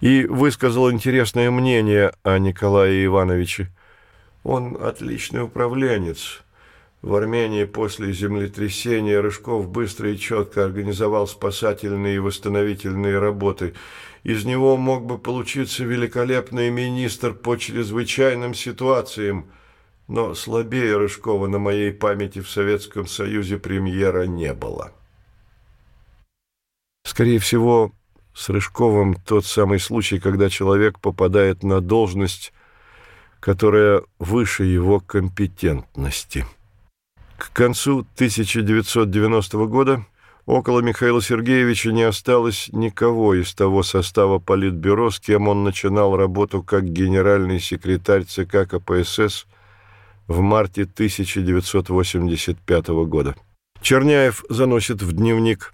И 0.00 0.24
высказал 0.24 0.90
интересное 0.90 1.50
мнение 1.50 2.12
о 2.22 2.38
Николае 2.38 3.04
Ивановиче. 3.06 3.70
Он 4.42 4.76
отличный 4.80 5.42
управленец– 5.42 6.42
в 7.06 7.14
Армении 7.14 7.64
после 7.64 8.12
землетрясения 8.12 9.20
Рыжков 9.20 9.68
быстро 9.68 10.10
и 10.10 10.18
четко 10.18 10.64
организовал 10.64 11.28
спасательные 11.28 12.16
и 12.16 12.18
восстановительные 12.18 13.20
работы. 13.20 13.74
Из 14.24 14.44
него 14.44 14.76
мог 14.76 15.06
бы 15.06 15.16
получиться 15.16 15.84
великолепный 15.84 16.68
министр 16.70 17.32
по 17.32 17.56
чрезвычайным 17.56 18.54
ситуациям, 18.54 19.52
но 20.08 20.34
слабее 20.34 20.96
Рыжкова 20.96 21.46
на 21.46 21.60
моей 21.60 21.92
памяти 21.92 22.40
в 22.40 22.50
Советском 22.50 23.06
Союзе 23.06 23.58
премьера 23.58 24.26
не 24.26 24.52
было. 24.52 24.92
Скорее 27.04 27.38
всего, 27.38 27.92
с 28.36 28.50
Рыжковым 28.50 29.14
тот 29.14 29.46
самый 29.46 29.80
случай, 29.80 30.20
когда 30.20 30.50
человек 30.50 31.00
попадает 31.00 31.62
на 31.62 31.80
должность, 31.80 32.52
которая 33.40 34.02
выше 34.18 34.64
его 34.64 35.00
компетентности. 35.00 36.44
К 37.38 37.50
концу 37.52 38.00
1990 38.14 39.66
года 39.66 40.04
около 40.44 40.80
Михаила 40.80 41.22
Сергеевича 41.22 41.92
не 41.92 42.02
осталось 42.02 42.68
никого 42.72 43.34
из 43.34 43.54
того 43.54 43.82
состава 43.82 44.38
Политбюро, 44.38 45.10
с 45.10 45.18
кем 45.18 45.48
он 45.48 45.64
начинал 45.64 46.14
работу 46.14 46.62
как 46.62 46.84
генеральный 46.84 47.58
секретарь 47.58 48.24
ЦК 48.24 48.68
КПСС 48.68 49.46
в 50.28 50.40
марте 50.40 50.82
1985 50.82 52.88
года. 53.06 53.34
Черняев 53.80 54.44
заносит 54.50 55.00
в 55.00 55.12
дневник 55.12 55.72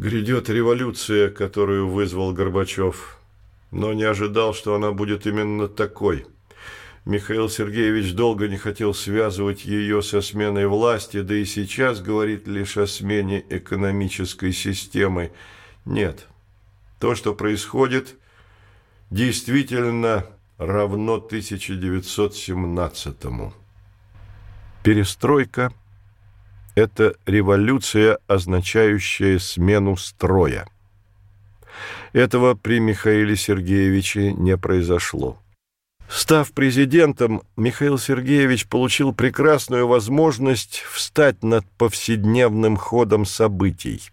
«Грядет 0.00 0.48
революция, 0.48 1.28
которую 1.28 1.86
вызвал 1.86 2.32
Горбачев, 2.32 3.18
но 3.70 3.92
не 3.92 4.04
ожидал, 4.04 4.54
что 4.54 4.74
она 4.74 4.92
будет 4.92 5.26
именно 5.26 5.68
такой». 5.68 6.24
Михаил 7.04 7.50
Сергеевич 7.50 8.14
долго 8.14 8.48
не 8.48 8.56
хотел 8.56 8.94
связывать 8.94 9.66
ее 9.66 10.00
со 10.00 10.22
сменой 10.22 10.66
власти, 10.68 11.20
да 11.20 11.34
и 11.34 11.44
сейчас 11.44 12.00
говорит 12.00 12.46
лишь 12.46 12.78
о 12.78 12.86
смене 12.86 13.44
экономической 13.50 14.52
системы. 14.52 15.32
Нет, 15.84 16.28
то, 16.98 17.14
что 17.14 17.34
происходит, 17.34 18.16
действительно 19.10 20.24
равно 20.56 21.18
1917-му. 21.30 23.52
Перестройка– 24.82 25.74
это 26.74 27.14
революция, 27.26 28.18
означающая 28.26 29.38
смену 29.38 29.96
строя. 29.96 30.66
Этого 32.12 32.54
при 32.54 32.80
Михаиле 32.80 33.36
Сергеевиче 33.36 34.32
не 34.32 34.56
произошло. 34.56 35.38
Став 36.08 36.50
президентом, 36.52 37.42
Михаил 37.56 37.96
Сергеевич 37.96 38.66
получил 38.66 39.14
прекрасную 39.14 39.86
возможность 39.86 40.80
встать 40.90 41.44
над 41.44 41.64
повседневным 41.78 42.76
ходом 42.76 43.24
событий. 43.24 44.10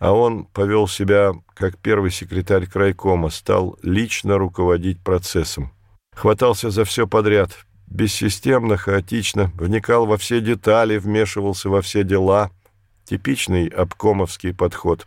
А 0.00 0.12
он 0.12 0.46
повел 0.46 0.88
себя 0.88 1.32
как 1.54 1.78
первый 1.78 2.10
секретарь 2.10 2.66
крайкома, 2.66 3.30
стал 3.30 3.78
лично 3.82 4.36
руководить 4.36 5.00
процессом. 5.00 5.72
Хватался 6.12 6.70
за 6.70 6.84
все 6.84 7.06
подряд, 7.06 7.52
бессистемно, 7.86 8.76
хаотично, 8.76 9.50
вникал 9.54 10.06
во 10.06 10.16
все 10.16 10.40
детали, 10.40 10.98
вмешивался 10.98 11.68
во 11.68 11.82
все 11.82 12.04
дела. 12.04 12.50
Типичный 13.04 13.68
обкомовский 13.68 14.52
подход. 14.52 15.06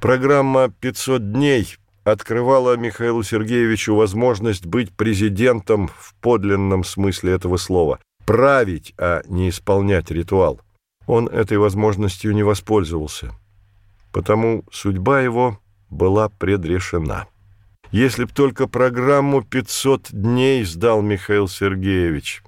Программа 0.00 0.72
«500 0.80 1.18
дней» 1.18 1.76
открывала 2.04 2.76
Михаилу 2.76 3.22
Сергеевичу 3.22 3.94
возможность 3.94 4.66
быть 4.66 4.92
президентом 4.92 5.88
в 5.98 6.14
подлинном 6.20 6.84
смысле 6.84 7.32
этого 7.32 7.56
слова. 7.56 8.00
Править, 8.24 8.94
а 8.98 9.22
не 9.26 9.48
исполнять 9.48 10.10
ритуал. 10.10 10.60
Он 11.06 11.26
этой 11.28 11.58
возможностью 11.58 12.34
не 12.34 12.42
воспользовался. 12.42 13.32
Потому 14.12 14.64
судьба 14.70 15.20
его 15.20 15.58
была 15.90 16.28
предрешена. 16.28 17.26
Если 17.90 18.24
б 18.24 18.32
только 18.34 18.66
программу 18.66 19.40
«500 19.40 20.08
дней» 20.12 20.62
сдал 20.64 21.00
Михаил 21.00 21.48
Сергеевич, 21.48 22.42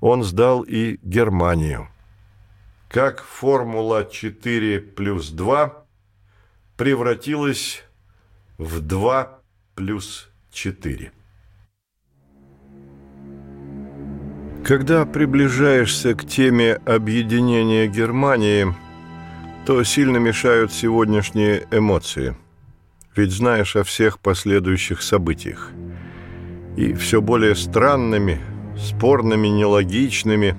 он 0.00 0.22
сдал 0.22 0.62
и 0.62 0.98
Германию. 1.02 1.88
Как 2.88 3.22
формула 3.22 4.04
4 4.04 4.80
плюс 4.80 5.30
2 5.30 5.84
превратилась 6.76 7.84
в 8.58 8.80
2 8.80 9.40
плюс 9.74 10.30
4. 10.52 11.12
Когда 14.64 15.04
приближаешься 15.04 16.14
к 16.14 16.24
теме 16.24 16.74
объединения 16.74 17.88
Германии, 17.88 18.72
то 19.66 19.82
сильно 19.82 20.18
мешают 20.18 20.72
сегодняшние 20.72 21.66
эмоции. 21.70 22.36
Ведь 23.16 23.32
знаешь 23.32 23.76
о 23.76 23.82
всех 23.82 24.20
последующих 24.20 25.02
событиях. 25.02 25.70
И 26.76 26.94
все 26.94 27.20
более 27.20 27.56
странными, 27.56 28.40
спорными, 28.78 29.48
нелогичными 29.48 30.56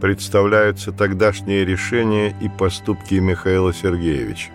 представляются 0.00 0.92
тогдашние 0.92 1.64
решения 1.64 2.34
и 2.40 2.48
поступки 2.48 3.14
Михаила 3.14 3.74
Сергеевича. 3.74 4.50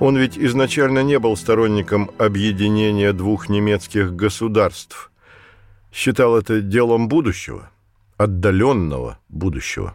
Он 0.00 0.16
ведь 0.16 0.36
изначально 0.36 1.02
не 1.04 1.18
был 1.18 1.36
сторонником 1.36 2.10
объединения 2.18 3.12
двух 3.12 3.48
немецких 3.48 4.16
государств. 4.16 5.12
Считал 5.92 6.36
это 6.36 6.60
делом 6.60 7.08
будущего, 7.08 7.70
отдаленного 8.16 9.18
будущего. 9.28 9.94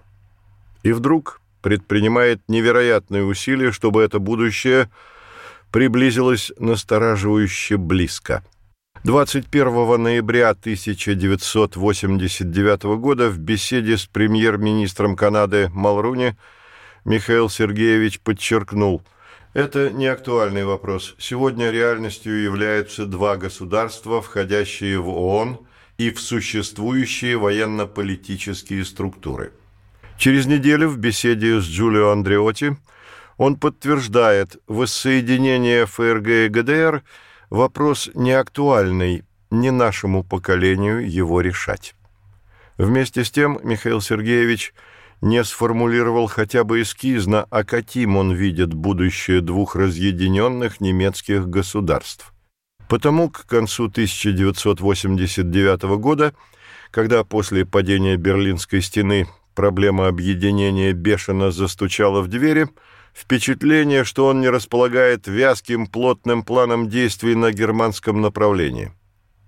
И 0.84 0.94
вдруг 0.94 1.42
предпринимает 1.62 2.40
невероятные 2.48 3.26
усилия, 3.26 3.72
чтобы 3.72 4.04
это 4.04 4.20
будущее 4.20 4.90
приблизилось 5.72 6.52
настораживающе 6.58 7.78
близко. 7.78 8.44
21 9.04 10.02
ноября 10.02 10.50
1989 10.50 12.84
года 13.00 13.30
в 13.30 13.38
беседе 13.38 13.98
с 13.98 14.06
премьер-министром 14.06 15.16
Канады 15.16 15.70
Малруни 15.74 16.36
Михаил 17.06 17.50
Сергеевич 17.50 18.20
подчеркнул– 18.20 19.02
это 19.58 19.90
не 19.90 20.06
актуальный 20.06 20.66
вопрос. 20.66 21.16
Сегодня 21.18 21.72
реальностью 21.72 22.44
являются 22.44 23.08
два 23.08 23.38
государства, 23.38 24.22
входящие 24.22 25.00
в 25.00 25.10
ООН 25.10 25.58
и 25.98 26.12
в 26.12 26.20
существующие 26.20 27.38
военно-политические 27.38 28.86
структуры. 28.86 29.54
Через 30.20 30.46
неделю 30.46 30.90
в 30.90 31.00
беседе 31.00 31.60
с 31.60 31.66
Джулио 31.66 32.12
Андреотти 32.12 32.78
он 33.38 33.56
подтверждает, 33.56 34.58
воссоединение 34.68 35.86
ФРГ 35.86 36.28
и 36.28 36.48
ГДР– 36.50 37.04
вопрос 37.50 38.10
не 38.14 38.32
актуальный, 38.32 39.24
не 39.52 39.72
нашему 39.72 40.24
поколению 40.24 41.10
его 41.10 41.42
решать. 41.42 41.96
Вместе 42.78 43.24
с 43.24 43.32
тем 43.32 43.60
Михаил 43.64 44.02
Сергеевич– 44.02 44.74
не 45.22 45.44
сформулировал 45.44 46.28
хотя 46.28 46.64
бы 46.64 46.82
эскизно, 46.82 47.46
а 47.50 47.64
каким 47.64 48.18
он 48.18 48.34
видит 48.34 48.74
будущее 48.74 49.42
двух 49.42 49.76
разъединенных 49.76 50.80
немецких 50.80 51.48
государств. 51.48 52.34
Потому 52.88 53.30
к 53.30 53.46
концу 53.46 53.86
1989 53.86 55.98
года, 56.00 56.34
когда 56.92 57.24
после 57.24 57.66
падения 57.66 58.16
Берлинской 58.16 58.82
стены 58.82 59.28
проблема 59.56 60.08
объединения 60.08 60.94
бешено 60.94 61.52
застучала 61.52 62.22
в 62.22 62.28
двери, 62.28 62.68
впечатление, 63.18 64.04
что 64.04 64.28
он 64.28 64.42
не 64.42 64.50
располагает 64.50 65.28
вязким 65.28 65.88
плотным 65.88 66.44
планом 66.44 66.88
действий 66.88 67.34
на 67.36 67.52
германском 67.52 68.22
направлении. 68.22 68.92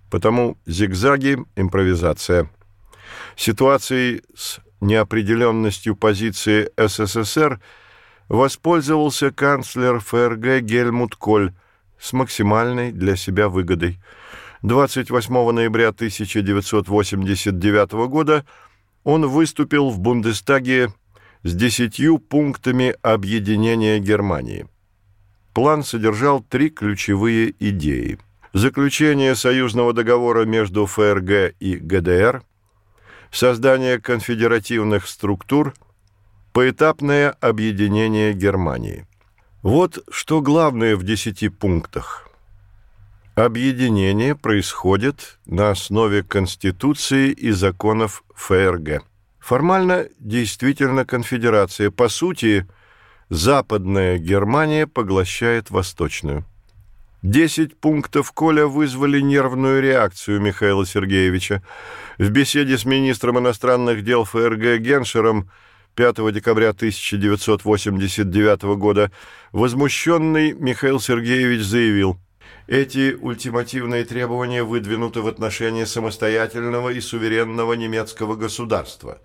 Потому 0.10 0.58
зигзаги, 0.65 1.38
импровизация. 1.55 2.49
Ситуацией 3.36 4.23
с 4.36 4.60
неопределенностью 4.82 5.95
позиции 5.95 6.71
СССР 6.77 7.60
воспользовался 8.27 9.32
канцлер 9.32 9.99
ФРГ 9.99 10.62
Гельмут 10.62 11.15
Коль 11.15 11.53
с 11.99 12.12
максимальной 12.13 12.91
для 12.91 13.15
себя 13.15 13.49
выгодой. 13.49 13.99
28 14.63 15.51
ноября 15.51 15.89
1989 15.89 17.91
года 18.10 18.45
он 19.03 19.27
выступил 19.27 19.89
в 19.89 19.99
Бундестаге 19.99 20.91
с 21.43 21.54
десятью 21.54 22.19
пунктами 22.19 22.95
объединения 23.02 23.99
Германии. 23.99 24.67
План 25.54 25.84
содержал 25.84 26.41
три 26.41 26.69
ключевые 26.69 27.54
идеи. 27.60 28.19
Заключение 28.54 29.36
союзного 29.36 29.93
договора 29.93 30.45
между 30.45 30.86
ФРГ 30.86 31.56
и 31.60 31.75
ГДР– 31.75 32.43
создание 33.32 33.99
конфедеративных 33.99 35.08
структур, 35.08 35.73
поэтапное 36.54 37.32
объединение 37.32 38.34
Германии. 38.34 39.06
Вот 39.62 39.99
что 40.10 40.41
главное 40.41 40.95
в 40.95 41.04
десяти 41.04 41.49
пунктах. 41.49 42.28
Объединение 43.36 44.36
происходит 44.36 45.39
на 45.45 45.71
основе 45.71 46.23
Конституции 46.23 47.32
и 47.32 47.52
законов 47.52 48.23
ФРГ. 48.36 49.04
Формально 49.39 50.08
действительно 50.19 51.06
конфедерация. 51.06 51.91
По 51.91 52.10
сути, 52.10 52.67
Западная 53.30 54.17
Германия 54.17 54.88
поглощает 54.88 55.69
Восточную. 55.69 56.45
Десять 57.21 57.78
пунктов 57.78 58.32
Коля 58.32 58.65
вызвали 58.65 59.19
нервную 59.19 59.82
реакцию 59.82 60.39
Михаила 60.39 60.86
Сергеевича. 60.86 61.62
В 62.17 62.30
беседе 62.30 62.78
с 62.78 62.86
министром 62.86 63.39
иностранных 63.39 64.04
дел 64.04 64.23
ФРГ 64.23 64.80
Геншером 64.80 65.49
5 65.95 66.32
декабря 66.34 66.69
1989 66.69 68.62
года 68.78 69.12
возмущенный 69.52 70.54
Михаил 70.54 71.02
Сергеевич 71.02 71.62
заявил, 71.62 72.17
«Эти 72.69 73.17
ультимативные 73.19 74.05
требования 74.05 74.63
выдвинуты 74.63 75.21
в 75.21 75.27
отношении 75.27 75.86
самостоятельного 75.86 76.89
и 76.89 77.01
суверенного 77.01 77.73
немецкого 77.73 78.36
государства. 78.36 79.19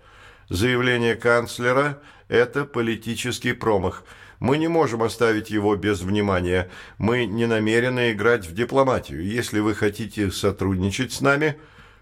Заявление 0.49 1.15
канцлера– 1.15 2.01
это 2.27 2.65
политический 2.65 3.53
промах– 3.53 4.03
мы 4.39 4.57
не 4.57 4.67
можем 4.67 5.01
оставить 5.03 5.49
его 5.49 5.75
без 5.75 6.01
внимания. 6.01 6.69
Мы 6.97 7.25
не 7.25 7.45
намерены 7.45 8.11
играть 8.11 8.45
в 8.45 8.53
дипломатию. 8.53 9.25
Если 9.25 9.59
вы 9.59 9.73
хотите 9.73 10.29
сотрудничать 10.31 11.13
с 11.13 11.21
нами, 11.21 11.57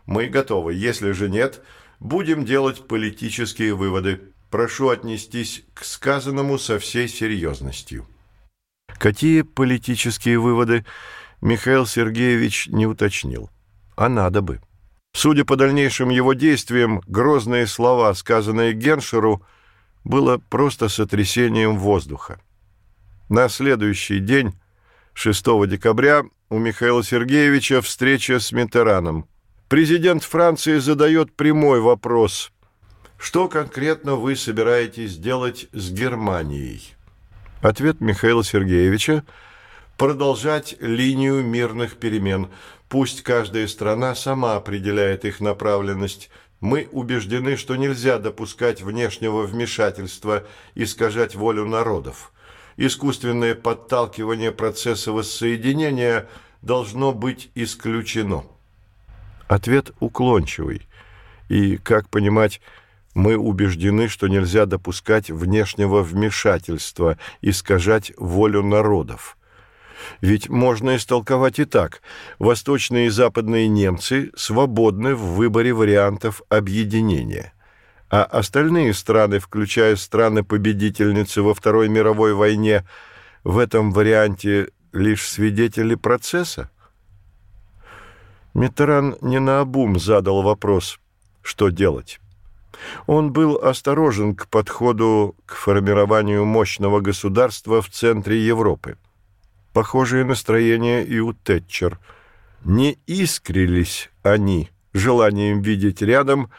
мы 0.05 0.25
готовы. 0.27 0.73
Если 0.73 1.11
же 1.11 1.29
нет, 1.29 1.61
будем 1.99 2.43
делать 2.43 2.87
политические 2.87 3.75
выводы. 3.75 4.21
Прошу 4.49 4.89
отнестись 4.89 5.63
к 5.73 5.83
сказанному 5.83 6.57
со 6.57 6.79
всей 6.79 7.07
серьезностью». 7.07 8.07
Какие 8.99 9.41
политические 9.41 10.39
выводы 10.39 10.85
Михаил 11.43 11.85
Сергеевич 11.85 12.67
не 12.67 12.87
уточнил. 12.87 13.49
А 13.95 14.09
надо 14.09 14.41
бы. 14.41 14.61
Судя 15.13 15.45
по 15.45 15.55
дальнейшим 15.55 16.09
его 16.09 16.33
действиям, 16.33 17.01
грозные 17.05 17.67
слова, 17.67 18.13
сказанные 18.13 18.73
Геншеру– 18.73 19.43
было 20.03 20.37
просто 20.37 20.89
сотрясением 20.89 21.77
воздуха. 21.77 22.39
На 23.29 23.49
следующий 23.49 24.19
день, 24.19 24.53
6 25.13 25.67
декабря, 25.67 26.23
у 26.49 26.59
Михаила 26.59 27.03
Сергеевича 27.03 27.81
встреча 27.81 28.39
с 28.39 28.51
Митераном. 28.51 29.27
Президент 29.69 30.23
Франции 30.23 30.77
задает 30.77 31.33
прямой 31.33 31.79
вопрос. 31.79 32.51
Что 33.17 33.47
конкретно 33.47 34.15
вы 34.15 34.35
собираетесь 34.35 35.17
делать 35.17 35.67
с 35.71 35.91
Германией? 35.91 36.93
Ответ 37.61 38.01
Михаила 38.01 38.43
Сергеевича 38.43 39.23
продолжать 39.97 40.75
линию 40.79 41.43
мирных 41.43 41.97
перемен. 41.97 42.49
Пусть 42.89 43.23
каждая 43.23 43.67
страна 43.67 44.15
сама 44.15 44.55
определяет 44.55 45.25
их 45.25 45.39
направленность. 45.39 46.29
Мы 46.59 46.87
убеждены, 46.91 47.57
что 47.57 47.75
нельзя 47.75 48.19
допускать 48.19 48.81
внешнего 48.81 49.43
вмешательства, 49.43 50.45
искажать 50.75 51.35
волю 51.35 51.65
народов. 51.65 52.31
Искусственное 52.77 53.55
подталкивание 53.55 54.51
процесса 54.51 55.11
воссоединения 55.11 56.27
должно 56.61 57.11
быть 57.11 57.51
исключено. 57.55 58.45
Ответ 59.47 59.91
уклончивый. 59.99 60.87
И, 61.49 61.77
как 61.77 62.09
понимать, 62.09 62.61
мы 63.13 63.37
убеждены, 63.37 64.07
что 64.07 64.27
нельзя 64.27 64.65
допускать 64.65 65.29
внешнего 65.29 66.01
вмешательства, 66.01 67.17
искажать 67.41 68.13
волю 68.17 68.63
народов. 68.63 69.37
Ведь 70.21 70.49
можно 70.49 70.95
истолковать 70.95 71.59
и 71.59 71.65
так. 71.65 72.01
Восточные 72.39 73.07
и 73.07 73.09
западные 73.09 73.67
немцы 73.67 74.31
свободны 74.35 75.15
в 75.15 75.35
выборе 75.35 75.73
вариантов 75.73 76.41
объединения. 76.49 77.53
А 78.09 78.23
остальные 78.23 78.93
страны, 78.93 79.39
включая 79.39 79.95
страны-победительницы 79.95 81.41
во 81.41 81.53
Второй 81.53 81.89
мировой 81.89 82.33
войне, 82.33 82.85
в 83.43 83.57
этом 83.57 83.91
варианте 83.91 84.69
лишь 84.91 85.27
свидетели 85.27 85.95
процесса? 85.95 86.69
Митеран 88.53 89.17
не 89.21 89.39
наобум 89.39 89.99
задал 89.99 90.43
вопрос, 90.43 90.99
что 91.41 91.69
делать. 91.69 92.19
Он 93.07 93.31
был 93.31 93.55
осторожен 93.55 94.35
к 94.35 94.47
подходу 94.47 95.35
к 95.45 95.55
формированию 95.55 96.45
мощного 96.45 96.99
государства 96.99 97.81
в 97.81 97.89
центре 97.89 98.45
Европы. 98.45 98.97
Похожие 99.73 100.23
настроения 100.23 101.03
и 101.03 101.19
у 101.19 101.33
Тэтчер. 101.33 101.99
Не 102.63 102.99
искрились 103.07 104.09
они 104.21 104.69
желанием 104.93 105.61
видеть 105.61 106.01
рядом 106.01 106.51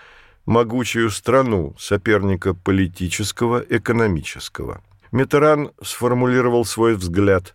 могучую 0.47 1.11
страну, 1.11 1.75
соперника 1.79 2.55
политического, 2.55 3.65
экономического. 3.69 4.83
Митеран 5.13 5.71
сформулировал 5.81 6.65
свой 6.65 6.97
взгляд. 6.97 7.55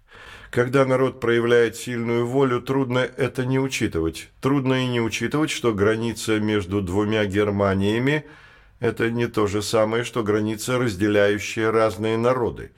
Когда 0.50 0.86
народ 0.86 1.20
проявляет 1.20 1.76
сильную 1.76 2.26
волю, 2.26 2.62
трудно 2.62 3.00
это 3.00 3.46
не 3.46 3.60
учитывать. 3.60 4.30
Трудно 4.42 4.86
и 4.86 4.88
не 4.88 5.02
учитывать, 5.02 5.52
что 5.52 5.74
граница 5.74 6.40
между 6.40 6.82
двумя 6.82 7.26
Германиями– 7.26 8.26
это 8.80 9.12
не 9.12 9.28
то 9.28 9.46
же 9.46 9.62
самое, 9.62 10.06
что 10.06 10.24
граница, 10.24 10.80
разделяющая 10.80 11.70
разные 11.70 12.18
народы. 12.18 12.72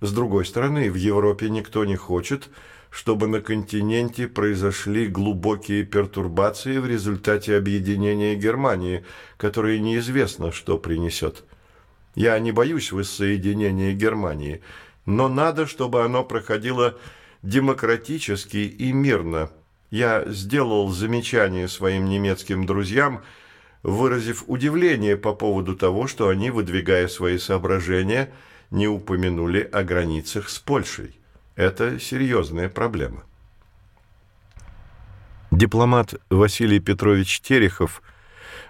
С 0.00 0.12
другой 0.12 0.46
стороны, 0.46 0.90
в 0.90 0.94
Европе 0.94 1.50
никто 1.50 1.84
не 1.84 1.96
хочет, 1.96 2.48
чтобы 2.90 3.28
на 3.28 3.40
континенте 3.40 4.26
произошли 4.26 5.06
глубокие 5.06 5.84
пертурбации 5.84 6.78
в 6.78 6.86
результате 6.86 7.56
объединения 7.56 8.34
Германии, 8.34 9.04
которое 9.36 9.78
неизвестно, 9.78 10.52
что 10.52 10.78
принесет. 10.78 11.44
Я 12.14 12.38
не 12.38 12.50
боюсь 12.50 12.92
воссоединения 12.92 13.92
Германии, 13.92 14.62
но 15.06 15.28
надо, 15.28 15.66
чтобы 15.66 16.02
оно 16.02 16.24
проходило 16.24 16.98
демократически 17.42 18.58
и 18.58 18.92
мирно. 18.92 19.50
Я 19.90 20.24
сделал 20.26 20.88
замечание 20.88 21.68
своим 21.68 22.06
немецким 22.06 22.66
друзьям– 22.66 23.22
выразив 23.82 24.44
удивление 24.46 25.16
по 25.16 25.34
поводу 25.34 25.74
того, 25.76 26.06
что 26.06 26.28
они, 26.28 26.50
выдвигая 26.50 27.08
свои 27.08 27.38
соображения, 27.38 28.32
не 28.70 28.88
упомянули 28.88 29.60
о 29.60 29.82
границах 29.82 30.48
с 30.48 30.58
Польшей. 30.58 31.16
Это 31.56 31.98
серьезная 31.98 32.68
проблема. 32.68 33.24
Дипломат 35.50 36.14
Василий 36.30 36.80
Петрович 36.80 37.40
Терехов, 37.40 38.02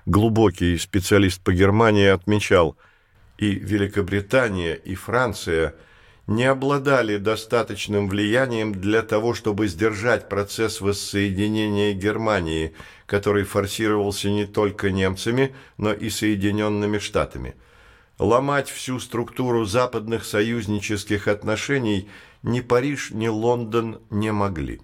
глубокий 0.07 0.77
специалист 0.79 1.41
по 1.41 1.53
Германии, 1.53 2.07
отмечал, 2.07 2.77
и 3.39 3.53
Великобритания, 3.53 4.75
и 4.75 4.95
Франция– 4.95 5.75
не 6.31 6.45
обладали 6.45 7.17
достаточным 7.17 8.09
влиянием 8.09 8.73
для 8.73 9.03
того, 9.03 9.35
чтобы 9.35 9.67
сдержать 9.67 10.29
процесс 10.29 10.81
воссоединения 10.81 11.93
Германии, 11.93 12.73
который 13.07 13.43
форсировался 13.43 14.31
не 14.31 14.47
только 14.47 14.93
немцами, 14.93 15.53
но 15.77 15.93
и 15.93 16.09
Соединенными 16.09 16.99
Штатами. 16.99 17.57
Ломать 18.20 18.68
всю 18.68 19.00
структуру 19.00 19.64
западных 19.64 20.24
союзнических 20.24 21.26
отношений 21.26 22.09
ни 22.42 22.61
Париж, 22.61 23.11
ни 23.11 23.28
Лондон 23.28 23.98
не 24.11 24.30
могли. 24.30 24.80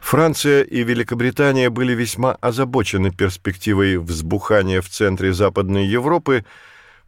Франция 0.00 0.62
и 0.62 0.84
Великобритания 0.84 1.68
были 1.68 1.92
весьма 1.92 2.34
озабочены 2.40 3.10
перспективой 3.10 3.98
взбухания 3.98 4.80
в 4.80 4.88
центре 4.88 5.34
Западной 5.34 5.86
Европы 5.86 6.44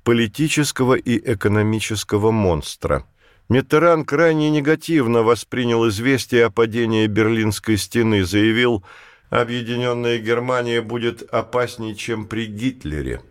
политического 0.02 0.94
и 0.94 1.16
экономического 1.32 2.30
монстра– 2.30 3.06
Миттеран 3.50 4.04
крайне 4.04 4.48
негативно 4.48 5.24
воспринял 5.24 5.88
известие 5.88 6.44
о 6.44 6.50
падении 6.50 7.08
Берлинской 7.08 7.76
стены, 7.78 8.24
заявил, 8.24 8.84
объединенная 9.28 10.18
Германия 10.18 10.80
будет 10.80 11.22
опаснее, 11.34 11.96
чем 11.96 12.26
при 12.26 12.46
Гитлере. 12.46 13.22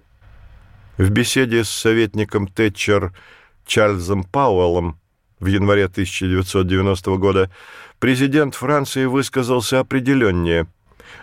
В 0.99 1.09
беседе 1.11 1.63
с 1.63 1.69
советником 1.69 2.45
Тэтчер 2.45 3.13
Чарльзом 3.65 4.25
Пауэллом 4.25 4.99
в 5.39 5.45
январе 5.47 5.85
1990 5.85 7.15
года 7.15 7.49
президент 7.99 8.53
Франции 8.53 9.05
высказался 9.05 9.79
определеннее. 9.79 10.67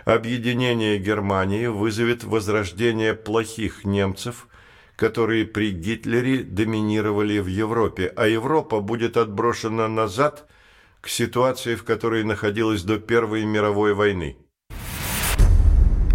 Объединение 0.03 0.97
Германии 0.97 1.67
вызовет 1.67 2.23
возрождение 2.25 3.13
плохих 3.13 3.85
немцев– 3.85 4.47
которые 4.97 5.45
при 5.45 5.69
Гитлере 5.69 6.43
доминировали 6.43 7.37
в 7.37 7.45
Европе, 7.45 8.11
а 8.15 8.27
Европа 8.27 8.81
будет 8.81 9.15
отброшена 9.15 9.87
назад 9.87 10.47
к 11.01 11.07
ситуации, 11.07 11.75
в 11.75 11.83
которой 11.83 12.23
находилась 12.23 12.81
до 12.81 12.97
Первой 12.97 13.45
мировой 13.45 13.93
войны. 13.93 14.37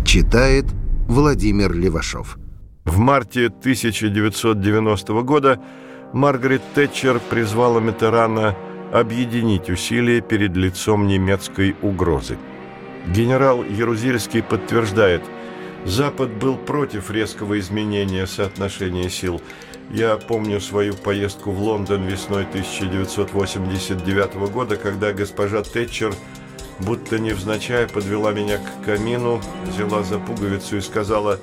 Читает 0.04 0.64
Владимир 1.06 1.72
Левашов. 1.72 2.41
В 2.84 2.98
марте 2.98 3.46
1990 3.46 5.22
года 5.22 5.60
Маргарет 6.12 6.62
Тэтчер 6.74 7.20
призвала 7.30 7.80
Митерана 7.80 8.56
объединить 8.92 9.70
усилия 9.70 10.20
перед 10.20 10.56
лицом 10.56 11.06
немецкой 11.06 11.76
угрозы. 11.82 12.38
Генерал 13.06 13.64
Ярузельский 13.64 14.42
подтверждает– 14.42 15.22
Запад 15.84 16.30
был 16.30 16.56
против 16.56 17.10
резкого 17.10 17.58
изменения 17.58 18.26
соотношения 18.26 19.10
сил. 19.10 19.42
Я 19.90 20.16
помню 20.16 20.60
свою 20.60 20.94
поездку 20.94 21.50
в 21.50 21.60
Лондон 21.60 22.06
весной 22.06 22.44
1989 22.44 24.34
года, 24.52 24.76
когда 24.76 25.12
госпожа 25.12 25.62
Тэтчер, 25.62 26.14
будто 26.78 27.18
невзначай, 27.18 27.88
подвела 27.88 28.32
меня 28.32 28.58
к 28.58 28.84
камину, 28.84 29.40
взяла 29.66 30.04
за 30.04 30.20
пуговицу 30.20 30.76
и 30.76 30.80
сказала, 30.80 31.40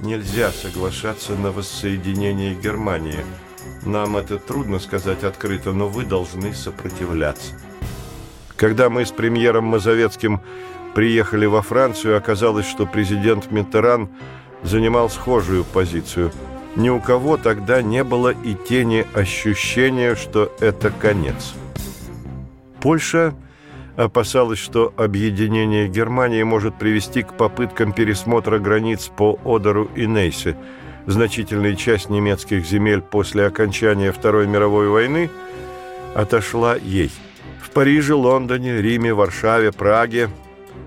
«Нельзя 0.00 0.50
соглашаться 0.50 1.32
на 1.36 1.50
воссоединение 1.50 2.54
Германии. 2.54 3.24
Нам 3.84 4.16
это 4.16 4.38
трудно 4.38 4.78
сказать 4.78 5.24
открыто, 5.24 5.72
но 5.72 5.88
вы 5.88 6.04
должны 6.04 6.52
сопротивляться». 6.54 7.52
Когда 8.56 8.88
мы 8.88 9.04
с 9.04 9.10
премьером 9.10 9.64
Мазовецким 9.64 10.40
приехали 10.94 11.46
во 11.46 11.62
Францию, 11.62 12.16
оказалось, 12.16 12.66
что 12.66 12.86
президент 12.86 13.50
Миттеран 13.50 14.08
занимал 14.62 15.10
схожую 15.10 15.64
позицию. 15.64 16.32
Ни 16.76 16.88
у 16.88 17.00
кого 17.00 17.36
тогда 17.36 17.82
не 17.82 18.02
было 18.04 18.30
и 18.30 18.54
тени 18.54 19.06
ощущения, 19.14 20.14
что 20.16 20.52
это 20.60 20.90
конец. 20.90 21.54
Польша 22.80 23.34
опасалась, 23.96 24.58
что 24.58 24.92
объединение 24.96 25.88
Германии 25.88 26.42
может 26.42 26.76
привести 26.78 27.22
к 27.22 27.34
попыткам 27.34 27.92
пересмотра 27.92 28.58
границ 28.58 29.10
по 29.14 29.38
Одеру 29.44 29.88
и 29.94 30.06
Нейсе. 30.06 30.56
Значительная 31.06 31.74
часть 31.74 32.10
немецких 32.10 32.64
земель 32.64 33.02
после 33.02 33.46
окончания 33.46 34.10
Второй 34.10 34.46
мировой 34.46 34.88
войны 34.88 35.30
отошла 36.14 36.76
ей. 36.76 37.10
В 37.62 37.70
Париже, 37.70 38.14
Лондоне, 38.14 38.80
Риме, 38.80 39.12
Варшаве, 39.12 39.72
Праге 39.72 40.30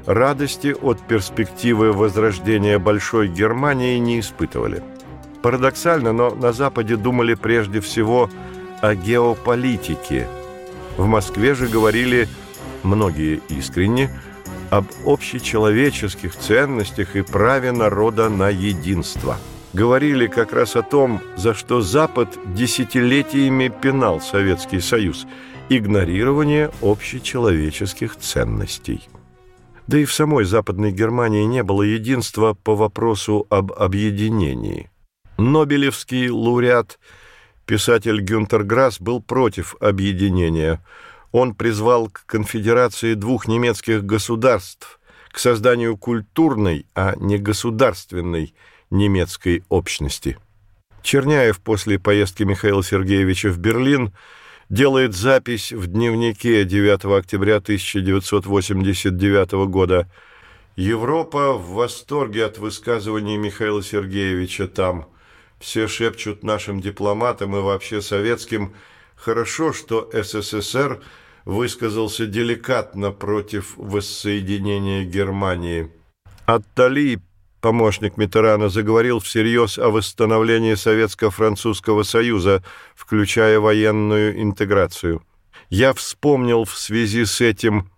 радости 0.05 0.75
от 0.81 1.01
перспективы 1.01 1.91
возрождения 1.91 2.79
Большой 2.79 3.27
Германии 3.27 3.97
не 3.97 4.21
испытывали. 4.21 4.81
Парадоксально, 5.43 6.13
но 6.13 6.31
на 6.31 6.51
Западе 6.51 6.95
думали 6.95 7.35
прежде 7.35 7.79
всего 7.79 8.29
о 8.81 8.95
геополитике. 8.95 10.27
В 10.97 11.05
Москве 11.05 11.53
же 11.53 11.67
говорили, 11.67 12.27
многие 12.83 13.41
искренне, 13.49 14.09
об 14.69 14.85
общечеловеческих 15.05 16.35
ценностях 16.35 17.15
и 17.15 17.21
праве 17.21 17.71
народа 17.71 18.29
на 18.29 18.49
единство. 18.49 19.37
Говорили 19.73 20.27
как 20.27 20.53
раз 20.53 20.75
о 20.75 20.81
том, 20.81 21.21
за 21.35 21.53
что 21.53 21.81
Запад 21.81 22.37
десятилетиями 22.45 23.67
пинал 23.69 24.21
Советский 24.21 24.79
Союз– 24.79 25.25
игнорирование 25.69 26.71
общечеловеческих 26.81 28.15
ценностей. 28.15 29.07
Да 29.87 29.97
и 29.97 30.05
в 30.05 30.13
самой 30.13 30.45
Западной 30.45 30.91
Германии 30.91 31.43
не 31.43 31.63
было 31.63 31.83
единства 31.83 32.53
по 32.53 32.75
вопросу 32.75 33.45
об 33.49 33.71
объединении. 33.71 34.89
Нобелевский 35.37 36.29
лауреат, 36.29 36.99
писатель 37.65 38.21
Гюнтер 38.21 38.63
Грасс, 38.63 38.99
был 38.99 39.21
против 39.21 39.75
объединения. 39.79 40.83
Он 41.37 41.53
призвал 41.53 42.09
к 42.09 42.25
конфедерации 42.25 43.13
двух 43.13 43.47
немецких 43.47 44.03
государств, 44.03 44.99
к 45.29 45.37
созданию 45.37 45.95
культурной, 45.95 46.87
а 46.95 47.13
не 47.17 47.37
государственной 47.37 48.55
немецкой 48.89 49.63
общности. 49.69 50.37
Черняев 51.03 51.59
после 51.59 51.99
поездки 51.99 52.43
Михаила 52.43 52.83
Сергеевича 52.83 53.49
в 53.49 53.59
Берлин– 53.59 54.13
делает 54.69 55.15
запись 55.15 55.71
в 55.71 55.87
дневнике 55.87 56.65
9 56.65 57.05
октября 57.05 57.57
1989 57.57 59.51
года. 59.69 60.11
Европа 60.75 61.53
в 61.53 61.69
восторге 61.71 62.45
от 62.45 62.57
высказываний 62.57 63.37
Михаила 63.37 63.81
Сергеевича 63.81 64.67
там. 64.67 65.07
Все 65.59 65.87
шепчут 65.87 66.43
нашим 66.43 66.81
дипломатам 66.81 67.55
и 67.55 67.61
вообще 67.61 68.01
советским 68.01 68.75
«Хорошо, 69.15 69.73
что 69.73 70.09
СССР 70.13 71.01
высказался 71.47 72.25
деликатно 72.25 73.11
против 73.11 73.73
воссоединения 73.77 75.05
Германии». 75.05 75.89
Аттали 76.45 77.21
помощник 77.61 78.17
Митерана, 78.17 78.69
заговорил 78.69 79.19
всерьез 79.19 79.77
о 79.77 79.89
восстановлении 79.89 80.75
Советско-Французского 80.75 82.03
Союза, 82.03 82.63
включая 82.95 83.59
военную 83.59 84.41
интеграцию. 84.41 85.21
Я 85.69 85.93
вспомнил 85.93 86.65
в 86.65 86.77
связи 86.77 87.25
с 87.25 87.41
этим 87.41 87.91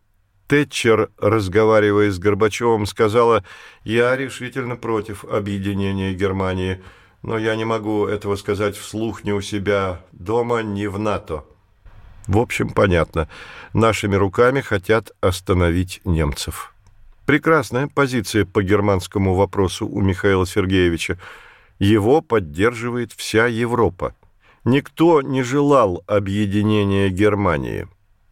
Тэтчер, 0.48 1.10
разговаривая 1.18 2.12
с 2.12 2.20
Горбачевым, 2.20 2.86
сказала, 2.86 3.44
«Я 3.84 4.16
решительно 4.16 4.76
против 4.76 5.26
объединения 5.26 6.14
Германии, 6.14 6.82
но 7.24 7.38
я 7.38 7.56
не 7.56 7.66
могу 7.66 8.06
этого 8.06 8.36
сказать 8.36 8.78
вслух 8.78 9.24
ни 9.24 9.32
у 9.32 9.42
себя 9.42 10.02
дома, 10.12 10.62
ни 10.62 10.86
в 10.86 11.00
НАТО». 11.00 11.46
В 12.30 12.38
общем, 12.38 12.70
понятно, 12.70 13.28
нашими 13.74 14.16
руками 14.16 14.62
хотят 14.62 15.14
остановить 15.20 16.00
немцев. 16.06 16.76
Прекрасная 17.26 17.88
позиция 17.88 18.46
по 18.46 18.62
германскому 18.62 19.34
вопросу 19.34 19.88
у 19.88 20.00
Михаила 20.00 20.46
Сергеевича. 20.46 21.18
Его 21.80 22.22
поддерживает 22.22 23.14
вся 23.14 23.48
Европа. 23.48 24.14
Никто 24.64 25.24
не 25.24 25.42
желал 25.42 26.04
объединения 26.06 27.10
Германии. 27.10 27.88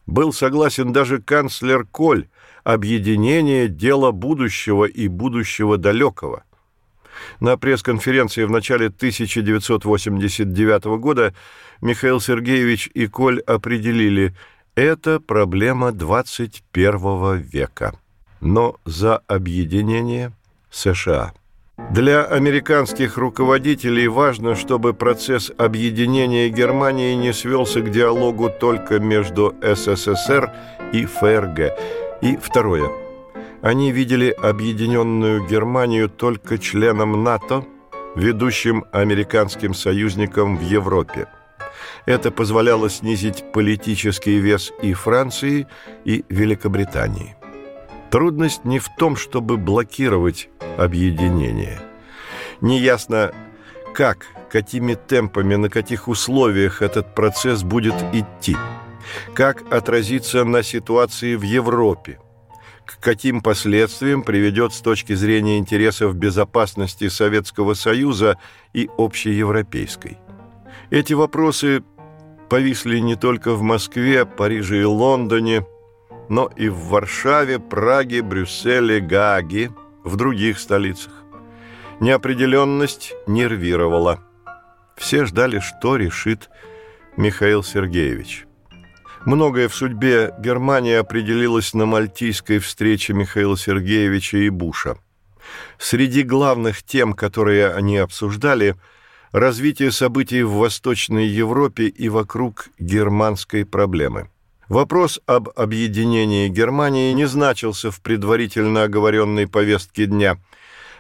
Был 0.05 0.31
согласен 0.31 0.93
даже 0.93 1.19
канцлер 1.19 1.83
Коль, 1.83 2.27
объединение– 2.63 3.67
дело 3.67 4.11
будущего 4.11 4.85
и 4.85 5.07
будущего 5.07 5.79
далекого. 5.79 6.43
На 7.39 7.57
пресс-конференции 7.57 8.43
в 8.43 8.51
начале 8.51 8.87
1989 8.87 10.85
года 10.99 11.33
Михаил 11.81 12.19
Сергеевич 12.19 12.89
и 12.93 13.07
Коль 13.07 13.39
определили– 13.41 14.35
это 14.75 15.19
проблема 15.19 15.91
21 15.91 17.37
века 17.37 17.93
но 18.41 18.75
за 18.85 19.17
объединение 19.27 20.31
США. 20.69 21.33
Для 21.91 22.23
американских 22.23 23.17
руководителей 23.17 24.07
важно, 24.07 24.55
чтобы 24.55 24.93
процесс 24.93 25.51
объединения 25.57 26.49
Германии 26.49 27.13
не 27.13 27.33
свелся 27.33 27.81
к 27.81 27.91
диалогу 27.91 28.49
только 28.49 28.99
между 28.99 29.55
СССР 29.61 30.51
и 30.91 31.05
ФРГ. 31.05 31.73
И 32.21 32.37
второе. 32.37 33.06
Они 33.61 33.91
видели 33.91 34.29
объединенную 34.29 35.45
Германию 35.47 36.09
только 36.09 36.57
членом 36.57 37.23
НАТО, 37.23 37.65
ведущим 38.15 38.85
американским 38.91 39.73
союзником 39.73 40.57
в 40.57 40.61
Европе. 40.61 41.27
Это 42.05 42.31
позволяло 42.31 42.89
снизить 42.89 43.51
политический 43.51 44.37
вес 44.37 44.71
и 44.81 44.93
Франции, 44.93 45.67
и 46.05 46.23
Великобритании. 46.29 47.35
Трудность 48.11 48.63
не 48.63 48.79
в 48.79 48.87
том, 48.97 49.15
чтобы 49.15 49.57
блокировать 49.57 50.49
объединение. 50.77 51.79
Неясно, 52.61 53.33
как, 53.93 54.27
какими 54.49 54.93
темпами, 54.93 55.55
на 55.55 55.69
каких 55.69 56.07
условиях 56.07 56.81
этот 56.81 57.13
процесс 57.13 57.63
будет 57.63 57.95
идти, 58.13 58.55
как 59.33 59.63
отразится 59.71 60.43
на 60.43 60.63
ситуации 60.63 61.35
в 61.35 61.41
Европе, 61.41 62.19
к 62.87 62.99
каким 62.99 63.41
последствиям 63.41 64.23
приведет 64.23 64.73
с 64.73 64.81
точки 64.81 65.13
зрения 65.13 65.59
интересов 65.59 66.15
безопасности 66.15 67.07
Советского 67.09 67.75
Союза 67.75 68.39
и 68.73 68.89
общеевропейской. 68.97 70.17
Эти 70.89 71.13
вопросы 71.13 71.83
повисли 72.49 72.97
не 72.97 73.15
только 73.15 73.53
в 73.53 73.61
Москве, 73.61 74.25
Париже 74.25 74.81
и 74.81 74.85
Лондоне– 74.85 75.63
но 76.29 76.49
и 76.55 76.69
в 76.69 76.89
Варшаве, 76.89 77.59
Праге, 77.59 78.21
Брюсселе, 78.21 78.99
Гааге, 78.99 79.71
в 80.03 80.15
других 80.15 80.59
столицах. 80.59 81.13
Неопределенность 81.99 83.13
нервировала. 83.25 84.19
Все 84.95 85.25
ждали, 85.25 85.59
что 85.59 85.95
решит 85.95 86.49
Михаил 87.15 87.63
Сергеевич. 87.63 88.46
Многое 89.25 89.67
в 89.67 89.75
судьбе 89.75 90.33
Германии 90.39 90.93
определилось 90.93 91.73
на 91.73 91.85
мальтийской 91.85 92.59
встрече 92.59 93.13
Михаила 93.13 93.57
Сергеевича 93.57 94.37
и 94.37 94.49
Буша. 94.49 94.97
Среди 95.77 96.23
главных 96.23 96.83
тем, 96.83 97.13
которые 97.13 97.73
они 97.73 97.97
обсуждали, 97.97 98.75
развитие 99.31 99.91
событий 99.91 100.43
в 100.43 100.53
Восточной 100.53 101.27
Европе 101.27 101.87
и 101.87 102.09
вокруг 102.09 102.69
германской 102.79 103.65
проблемы– 103.65 104.29
Вопрос 104.69 105.21
об 105.25 105.49
объединении 105.55 106.49
Германии 106.49 107.13
не 107.13 107.25
значился 107.25 107.89
в 107.89 108.01
предварительно 108.01 108.83
оговоренной 108.83 109.47
повестке 109.47 110.07
дня. 110.07 110.37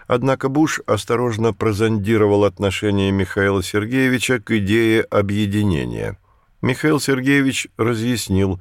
Однако 0.07 0.47
Буш 0.47 0.79
осторожно 0.85 1.53
прозондировал 1.53 2.45
отношение 2.45 3.11
Михаила 3.11 3.61
Сергеевича 3.61 4.39
к 4.39 4.51
идее 4.51 5.01
объединения. 5.01 6.17
Михаил 6.61 6.99
Сергеевич 6.99 7.67
разъяснил, 7.77 8.59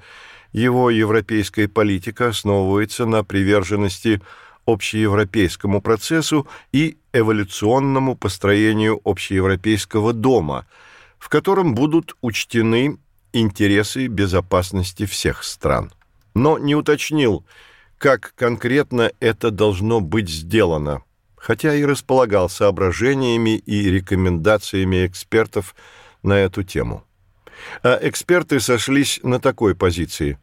его 0.53 0.91
европейская 0.91 1.69
политика 1.69 2.29
основывается 2.29 3.07
на 3.07 3.25
приверженности 3.25 4.21
общеевропейскому 4.67 5.81
процессу 5.81 6.47
и 6.73 6.99
эволюционному 7.13 8.17
построению 8.17 9.01
общеевропейского 9.05 10.13
дома, 10.13 10.67
в 11.19 11.29
котором 11.29 11.75
будут 11.75 12.17
учтены 12.21 12.99
интересы 13.33 14.09
безопасности 14.09 15.07
всех 15.07 15.45
стран. 15.45 15.93
Но 16.35 16.59
не 16.59 16.75
уточнил, 16.75 17.47
как 17.97 18.35
конкретно 18.35 19.13
это 19.21 19.51
должно 19.51 20.01
быть 20.01 20.29
сделано, 20.29 21.03
хотя 21.37 21.75
и 21.75 21.85
располагал 21.85 22.51
соображениями 22.51 23.57
и 23.57 23.91
рекомендациями 23.91 25.07
экспертов 25.07 25.75
на 26.23 26.35
эту 26.35 26.63
тему. 26.63 27.06
А 27.83 27.99
эксперты 28.03 28.61
сошлись 28.61 29.21
на 29.23 29.41
такой 29.41 29.75
позиции. 29.75 30.39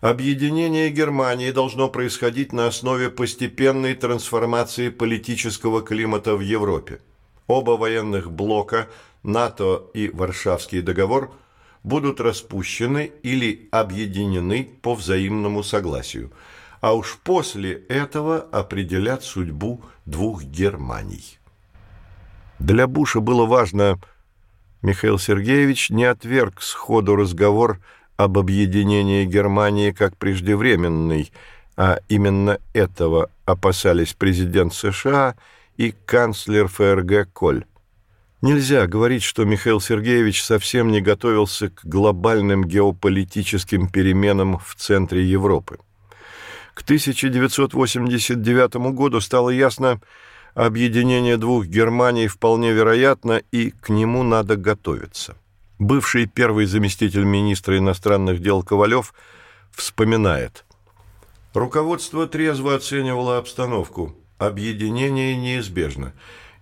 Объединение 0.00 0.90
Германии 0.90 1.50
должно 1.50 1.88
происходить 1.88 2.52
на 2.52 2.66
основе 2.66 3.10
постепенной 3.10 3.94
трансформации 3.94 4.90
политического 4.90 5.82
климата 5.82 6.36
в 6.36 6.40
Европе. 6.40 7.00
Оба 7.46 7.72
военных 7.72 8.30
блока, 8.30 8.88
НАТО 9.22 9.84
и 9.94 10.08
Варшавский 10.08 10.82
договор– 10.82 11.32
будут 11.84 12.20
распущены 12.20 13.12
или 13.22 13.68
объединены 13.70 14.70
по 14.82 14.94
взаимному 14.94 15.62
согласию, 15.62 16.32
а 16.80 16.94
уж 16.94 17.18
после 17.22 17.74
этого 17.88 18.38
определят 18.40 19.22
судьбу 19.22 19.82
двух 20.06 20.42
Германий. 20.42 21.38
Для 22.58 22.86
Буша 22.86 23.20
было 23.20 23.46
важно, 23.46 24.00
Михаил 24.84 25.18
Сергеевич 25.18 25.88
не 25.88 26.04
отверг 26.04 26.60
сходу 26.60 27.16
разговор 27.16 27.80
об 28.18 28.36
объединении 28.36 29.24
Германии 29.24 29.92
как 29.92 30.14
преждевременный, 30.18 31.32
а 31.74 32.00
именно 32.10 32.58
этого 32.74 33.30
опасались 33.46 34.12
президент 34.12 34.74
США 34.74 35.36
и 35.78 35.94
канцлер 36.04 36.68
ФРГ 36.68 37.32
Коль. 37.32 37.64
Нельзя 38.42 38.86
говорить, 38.86 39.22
что 39.22 39.46
Михаил 39.46 39.80
Сергеевич 39.80 40.44
совсем 40.44 40.92
не 40.92 41.00
готовился 41.00 41.70
к 41.70 41.86
глобальным 41.86 42.62
геополитическим 42.62 43.88
переменам 43.88 44.58
в 44.58 44.74
центре 44.74 45.24
Европы. 45.24 45.78
К 46.74 46.82
1989 46.82 48.74
году 48.92 49.22
стало 49.22 49.48
ясно, 49.48 49.98
объединение 50.54 51.36
двух 51.36 51.66
Германий 51.66 52.28
вполне 52.28 52.72
вероятно, 52.72 53.42
и 53.52 53.70
к 53.70 53.88
нему 53.88 54.22
надо 54.22 54.56
готовиться. 54.56 55.36
Бывший 55.78 56.26
первый 56.26 56.66
заместитель 56.66 57.24
министра 57.24 57.76
иностранных 57.78 58.40
дел 58.40 58.62
Ковалев 58.62 59.12
вспоминает. 59.72 60.64
Руководство 61.52 62.26
трезво 62.26 62.74
оценивало 62.74 63.38
обстановку. 63.38 64.16
Объединение 64.38 65.36
неизбежно. 65.36 66.12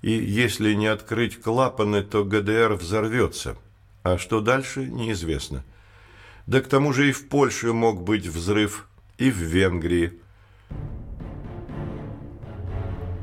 И 0.03 0.11
если 0.11 0.75
не 0.75 0.87
открыть 0.87 1.41
клапаны, 1.41 2.03
то 2.03 2.25
ГДР 2.25 2.75
взорвется. 2.75 3.57
А 4.03 4.19
что 4.19 4.41
дальше, 4.41 4.85
неизвестно. 4.85 5.65
Да 6.47 6.61
к 6.61 6.67
тому 6.67 6.93
же 6.93 7.09
и 7.09 7.13
в 7.13 7.29
Польше 7.29 7.73
мог 7.73 8.03
быть 8.03 8.27
взрыв, 8.27 8.89
и 9.17 9.31
в 9.31 9.37
Венгрии. 9.37 10.19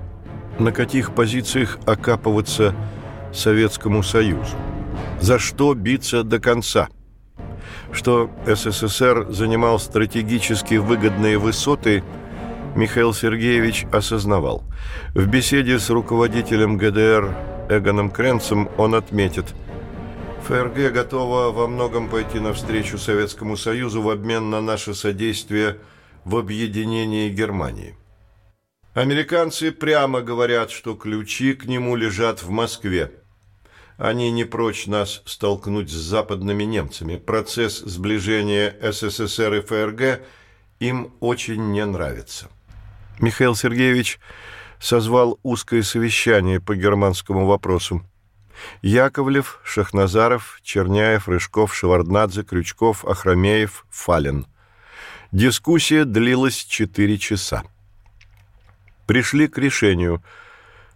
На 0.58 0.72
каких 0.72 1.14
позициях 1.14 1.78
окапываться 1.86 2.74
Советскому 3.32 4.02
Союзу? 4.02 4.56
За 5.20 5.38
что 5.38 5.72
биться 5.74 6.22
до 6.22 6.40
конца? 6.40 6.88
Что 7.90 8.30
СССР 8.46 9.28
занимал 9.30 9.78
стратегически 9.78 10.74
выгодные 10.74 11.38
высоты, 11.38 12.04
Михаил 12.76 13.14
Сергеевич 13.14 13.86
осознавал. 13.90 14.62
В 15.14 15.26
беседе 15.26 15.78
с 15.78 15.88
руководителем 15.90 16.76
ГДР 16.76 17.34
Эгоном 17.70 18.10
Кренцем 18.10 18.68
он 18.76 18.94
отметит– 18.94 19.46
ФРГ 20.50 20.92
готова 20.92 21.52
во 21.52 21.68
многом 21.68 22.08
пойти 22.08 22.40
навстречу 22.40 22.98
Советскому 22.98 23.56
Союзу 23.56 24.02
в 24.02 24.10
обмен 24.10 24.50
на 24.50 24.60
наше 24.60 24.94
содействие 24.94 25.78
в 26.24 26.36
объединении 26.36 27.28
Германии. 27.28 27.94
Американцы 28.92 29.70
прямо 29.70 30.22
говорят, 30.22 30.72
что 30.72 30.96
ключи 30.96 31.54
к 31.54 31.66
нему 31.66 31.94
лежат 31.94 32.42
в 32.42 32.50
Москве. 32.50 33.12
Они 33.96 34.32
не 34.32 34.42
прочь 34.42 34.88
нас 34.88 35.22
столкнуть 35.24 35.88
с 35.88 35.94
западными 35.94 36.64
немцами. 36.64 37.16
Процесс 37.16 37.78
сближения 37.78 38.74
СССР 38.82 39.54
и 39.54 39.60
ФРГ 39.60 40.20
им 40.80 41.14
очень 41.20 41.70
не 41.70 41.86
нравится. 41.86 42.48
Михаил 43.20 43.54
Сергеевич 43.54 44.18
созвал 44.80 45.38
узкое 45.44 45.84
совещание 45.84 46.58
по 46.58 46.74
германскому 46.74 47.46
вопросу. 47.46 48.02
Яковлев, 48.82 49.60
Шахназаров, 49.64 50.58
Черняев, 50.62 51.28
Рыжков, 51.28 51.74
Шеварднадзе, 51.74 52.42
Крючков, 52.42 53.04
Ахрамеев, 53.04 53.84
Фалин. 53.90 54.46
Дискуссия 55.32 56.04
длилась 56.04 56.56
четыре 56.56 57.18
часа. 57.18 57.62
Пришли 59.06 59.48
к 59.48 59.58
решению 59.58 60.22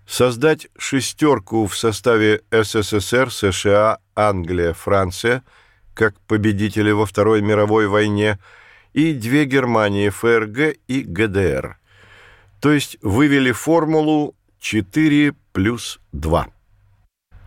создать 0.06 0.68
шестерку 0.76 1.66
в 1.66 1.76
составе 1.76 2.42
СССР, 2.50 3.30
США, 3.32 3.98
Англия, 4.14 4.72
Франция, 4.72 5.42
как 5.94 6.18
победители 6.20 6.90
во 6.90 7.06
Второй 7.06 7.42
мировой 7.42 7.86
войне, 7.86 8.38
и 8.92 9.12
две 9.12 9.44
Германии, 9.44 10.08
ФРГ 10.08 10.76
и 10.86 11.02
ГДР. 11.02 11.78
То 12.60 12.72
есть 12.72 12.96
вывели 13.02 13.52
формулу 13.52 14.34
4 14.60 15.34
плюс 15.52 16.00
2. 16.12 16.53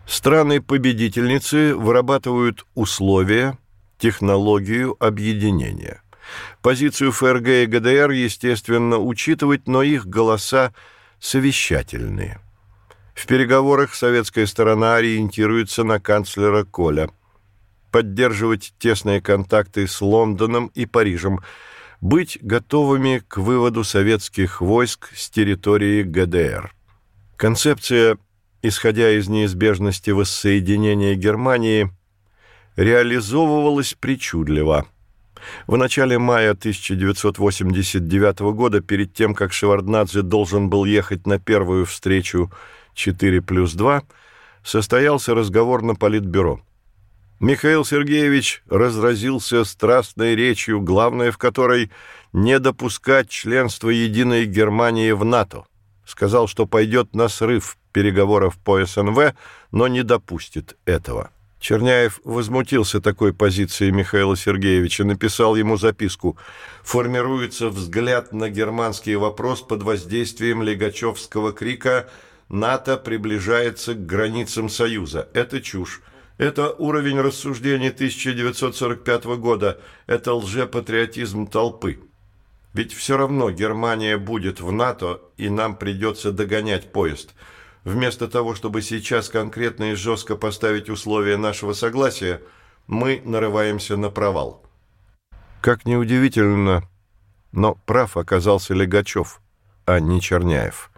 Страны-победительницы 0.08 1.76
вырабатывают 1.76 2.64
условия, 2.74 3.58
технологию 3.98 4.96
объединения. 5.04 6.02
Позицию 6.62 7.12
ФРГ 7.12 7.48
и 7.48 7.66
ГДР, 7.66 8.12
естественно, 8.12 8.96
учитывать, 8.96 9.68
но 9.68 9.82
их 9.82 10.06
голоса 10.06 10.72
совещательные. 11.20 12.40
В 13.14 13.26
переговорах 13.26 13.94
советская 13.94 14.46
сторона 14.46 14.96
ориентируется 14.96 15.84
на 15.84 16.00
канцлера 16.00 16.64
Коля. 16.64 17.10
Поддерживать 17.90 18.72
тесные 18.78 19.20
контакты 19.20 19.86
с 19.86 20.00
Лондоном 20.00 20.70
и 20.74 20.86
Парижем, 20.86 21.40
быть 22.00 22.38
готовыми 22.40 23.22
к 23.28 23.36
выводу 23.36 23.84
советских 23.84 24.62
войск 24.62 25.10
с 25.14 25.28
территории 25.28 26.02
ГДР. 26.02 26.72
Концепция 27.36 28.16
исходя 28.62 29.10
из 29.10 29.28
неизбежности 29.28 30.10
воссоединения 30.10 31.14
Германии, 31.14 31.90
реализовывалась 32.76 33.94
причудливо. 33.94 34.86
В 35.66 35.76
начале 35.76 36.18
мая 36.18 36.50
1989 36.50 38.40
года, 38.54 38.80
перед 38.80 39.14
тем, 39.14 39.34
как 39.34 39.52
Шеварднадзе 39.52 40.22
должен 40.22 40.68
был 40.68 40.84
ехать 40.84 41.26
на 41.26 41.38
первую 41.38 41.86
встречу 41.86 42.52
4 42.94 43.40
плюс 43.42 43.74
2, 43.74 44.02
состоялся 44.64 45.34
разговор 45.34 45.82
на 45.82 45.94
Политбюро. 45.94 46.60
Михаил 47.40 47.84
Сергеевич 47.84 48.64
разразился 48.68 49.64
страстной 49.64 50.34
речью, 50.34 50.80
главное 50.80 51.30
в 51.30 51.38
которой– 51.38 51.90
не 52.32 52.58
допускать 52.58 53.30
членства 53.30 53.88
единой 53.88 54.46
Германии 54.46 55.12
в 55.12 55.24
НАТО. 55.24 55.64
Сказал, 56.04 56.46
что 56.46 56.66
пойдет 56.66 57.14
на 57.14 57.28
срыв 57.28 57.78
переговоров 57.98 58.56
по 58.58 58.84
СНВ, 58.84 59.34
но 59.72 59.88
не 59.88 60.04
допустит 60.04 60.76
этого. 60.84 61.30
Черняев 61.58 62.20
возмутился 62.22 63.00
такой 63.00 63.32
позицией 63.32 63.90
Михаила 63.90 64.36
Сергеевича, 64.36 65.04
написал 65.04 65.56
ему 65.56 65.76
записку 65.76 66.36
«Формируется 66.84 67.70
взгляд 67.70 68.32
на 68.32 68.50
германский 68.50 69.16
вопрос 69.16 69.62
под 69.62 69.82
воздействием 69.82 70.62
Легачевского 70.62 71.52
крика 71.52 72.08
«НАТО 72.48 72.96
приближается 72.96 73.94
к 73.94 74.06
границам 74.06 74.68
Союза». 74.68 75.28
Это 75.34 75.60
чушь. 75.60 76.00
Это 76.36 76.70
уровень 76.70 77.20
рассуждений 77.20 77.88
1945 77.88 79.24
года. 79.40 79.80
Это 80.06 80.34
лжепатриотизм 80.34 81.48
толпы. 81.48 81.98
Ведь 82.74 82.92
все 82.92 83.16
равно 83.16 83.50
Германия 83.50 84.18
будет 84.18 84.60
в 84.60 84.70
НАТО, 84.70 85.20
и 85.36 85.48
нам 85.48 85.74
придется 85.74 86.30
догонять 86.30 86.92
поезд– 86.92 87.34
Вместо 87.88 88.28
того, 88.28 88.54
чтобы 88.54 88.82
сейчас 88.82 89.30
конкретно 89.30 89.92
и 89.92 89.94
жестко 89.94 90.36
поставить 90.36 90.90
условия 90.90 91.38
нашего 91.38 91.72
согласия, 91.72 92.42
мы 92.86 93.22
нарываемся 93.24 93.96
на 93.96 94.10
провал. 94.10 94.62
Как 95.62 95.86
неудивительно, 95.86 96.86
но 97.50 97.76
прав 97.86 98.18
оказался 98.18 98.74
Легачев, 98.74 99.40
а 99.86 100.00
не 100.00 100.20
Черняев. 100.20 100.90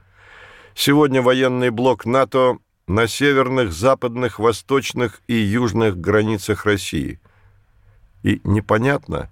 Сегодня 0.74 1.22
военный 1.22 1.70
блок 1.70 2.06
НАТО 2.06 2.58
на 2.88 3.06
северных, 3.06 3.72
западных, 3.72 4.40
восточных 4.40 5.20
и 5.28 5.34
южных 5.34 5.96
границах 5.96 6.66
России. 6.66 7.20
И 8.24 8.40
непонятно, 8.42 9.30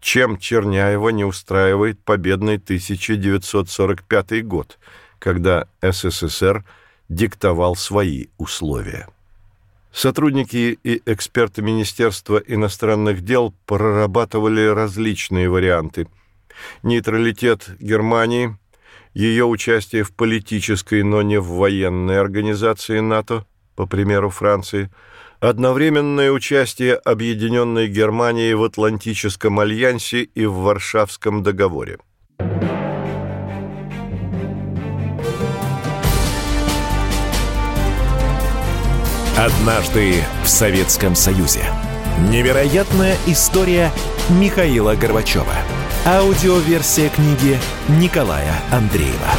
чем 0.00 0.38
Черняева 0.38 1.10
не 1.10 1.26
устраивает 1.26 2.02
победный 2.02 2.56
1945 2.56 4.46
год, 4.46 4.78
когда 5.18 5.68
СССР– 5.82 6.64
диктовал 7.08 7.76
свои 7.76 8.26
условия. 8.38 9.08
Сотрудники 9.92 10.78
и 10.82 11.02
эксперты 11.06 11.62
Министерства 11.62 12.38
иностранных 12.38 13.24
дел 13.24 13.54
прорабатывали 13.66 14.66
различные 14.66 15.48
варианты. 15.48 16.08
Нейтралитет 16.82 17.70
Германии, 17.78 18.56
ее 19.12 19.44
участие 19.44 20.02
в 20.02 20.12
политической, 20.12 21.04
но 21.04 21.22
не 21.22 21.38
в 21.38 21.46
военной 21.46 22.18
организации 22.18 22.98
НАТО, 22.98 23.46
по 23.76 23.86
примеру 23.86 24.30
Франции, 24.30 24.90
одновременное 25.38 26.32
участие 26.32 26.94
Объединенной 26.94 27.86
Германии 27.86 28.52
в 28.52 28.64
Атлантическом 28.64 29.60
альянсе 29.60 30.22
и 30.22 30.46
в 30.46 30.54
Варшавском 30.54 31.42
договоре. 31.42 31.98
Однажды 39.36 40.22
в 40.44 40.48
Советском 40.48 41.16
Союзе. 41.16 41.64
Невероятная 42.30 43.16
история 43.26 43.90
Михаила 44.28 44.94
Горбачева. 44.94 45.52
Аудиоверсия 46.06 47.08
книги 47.08 47.58
Николая 47.88 48.54
Андреева. 48.70 49.32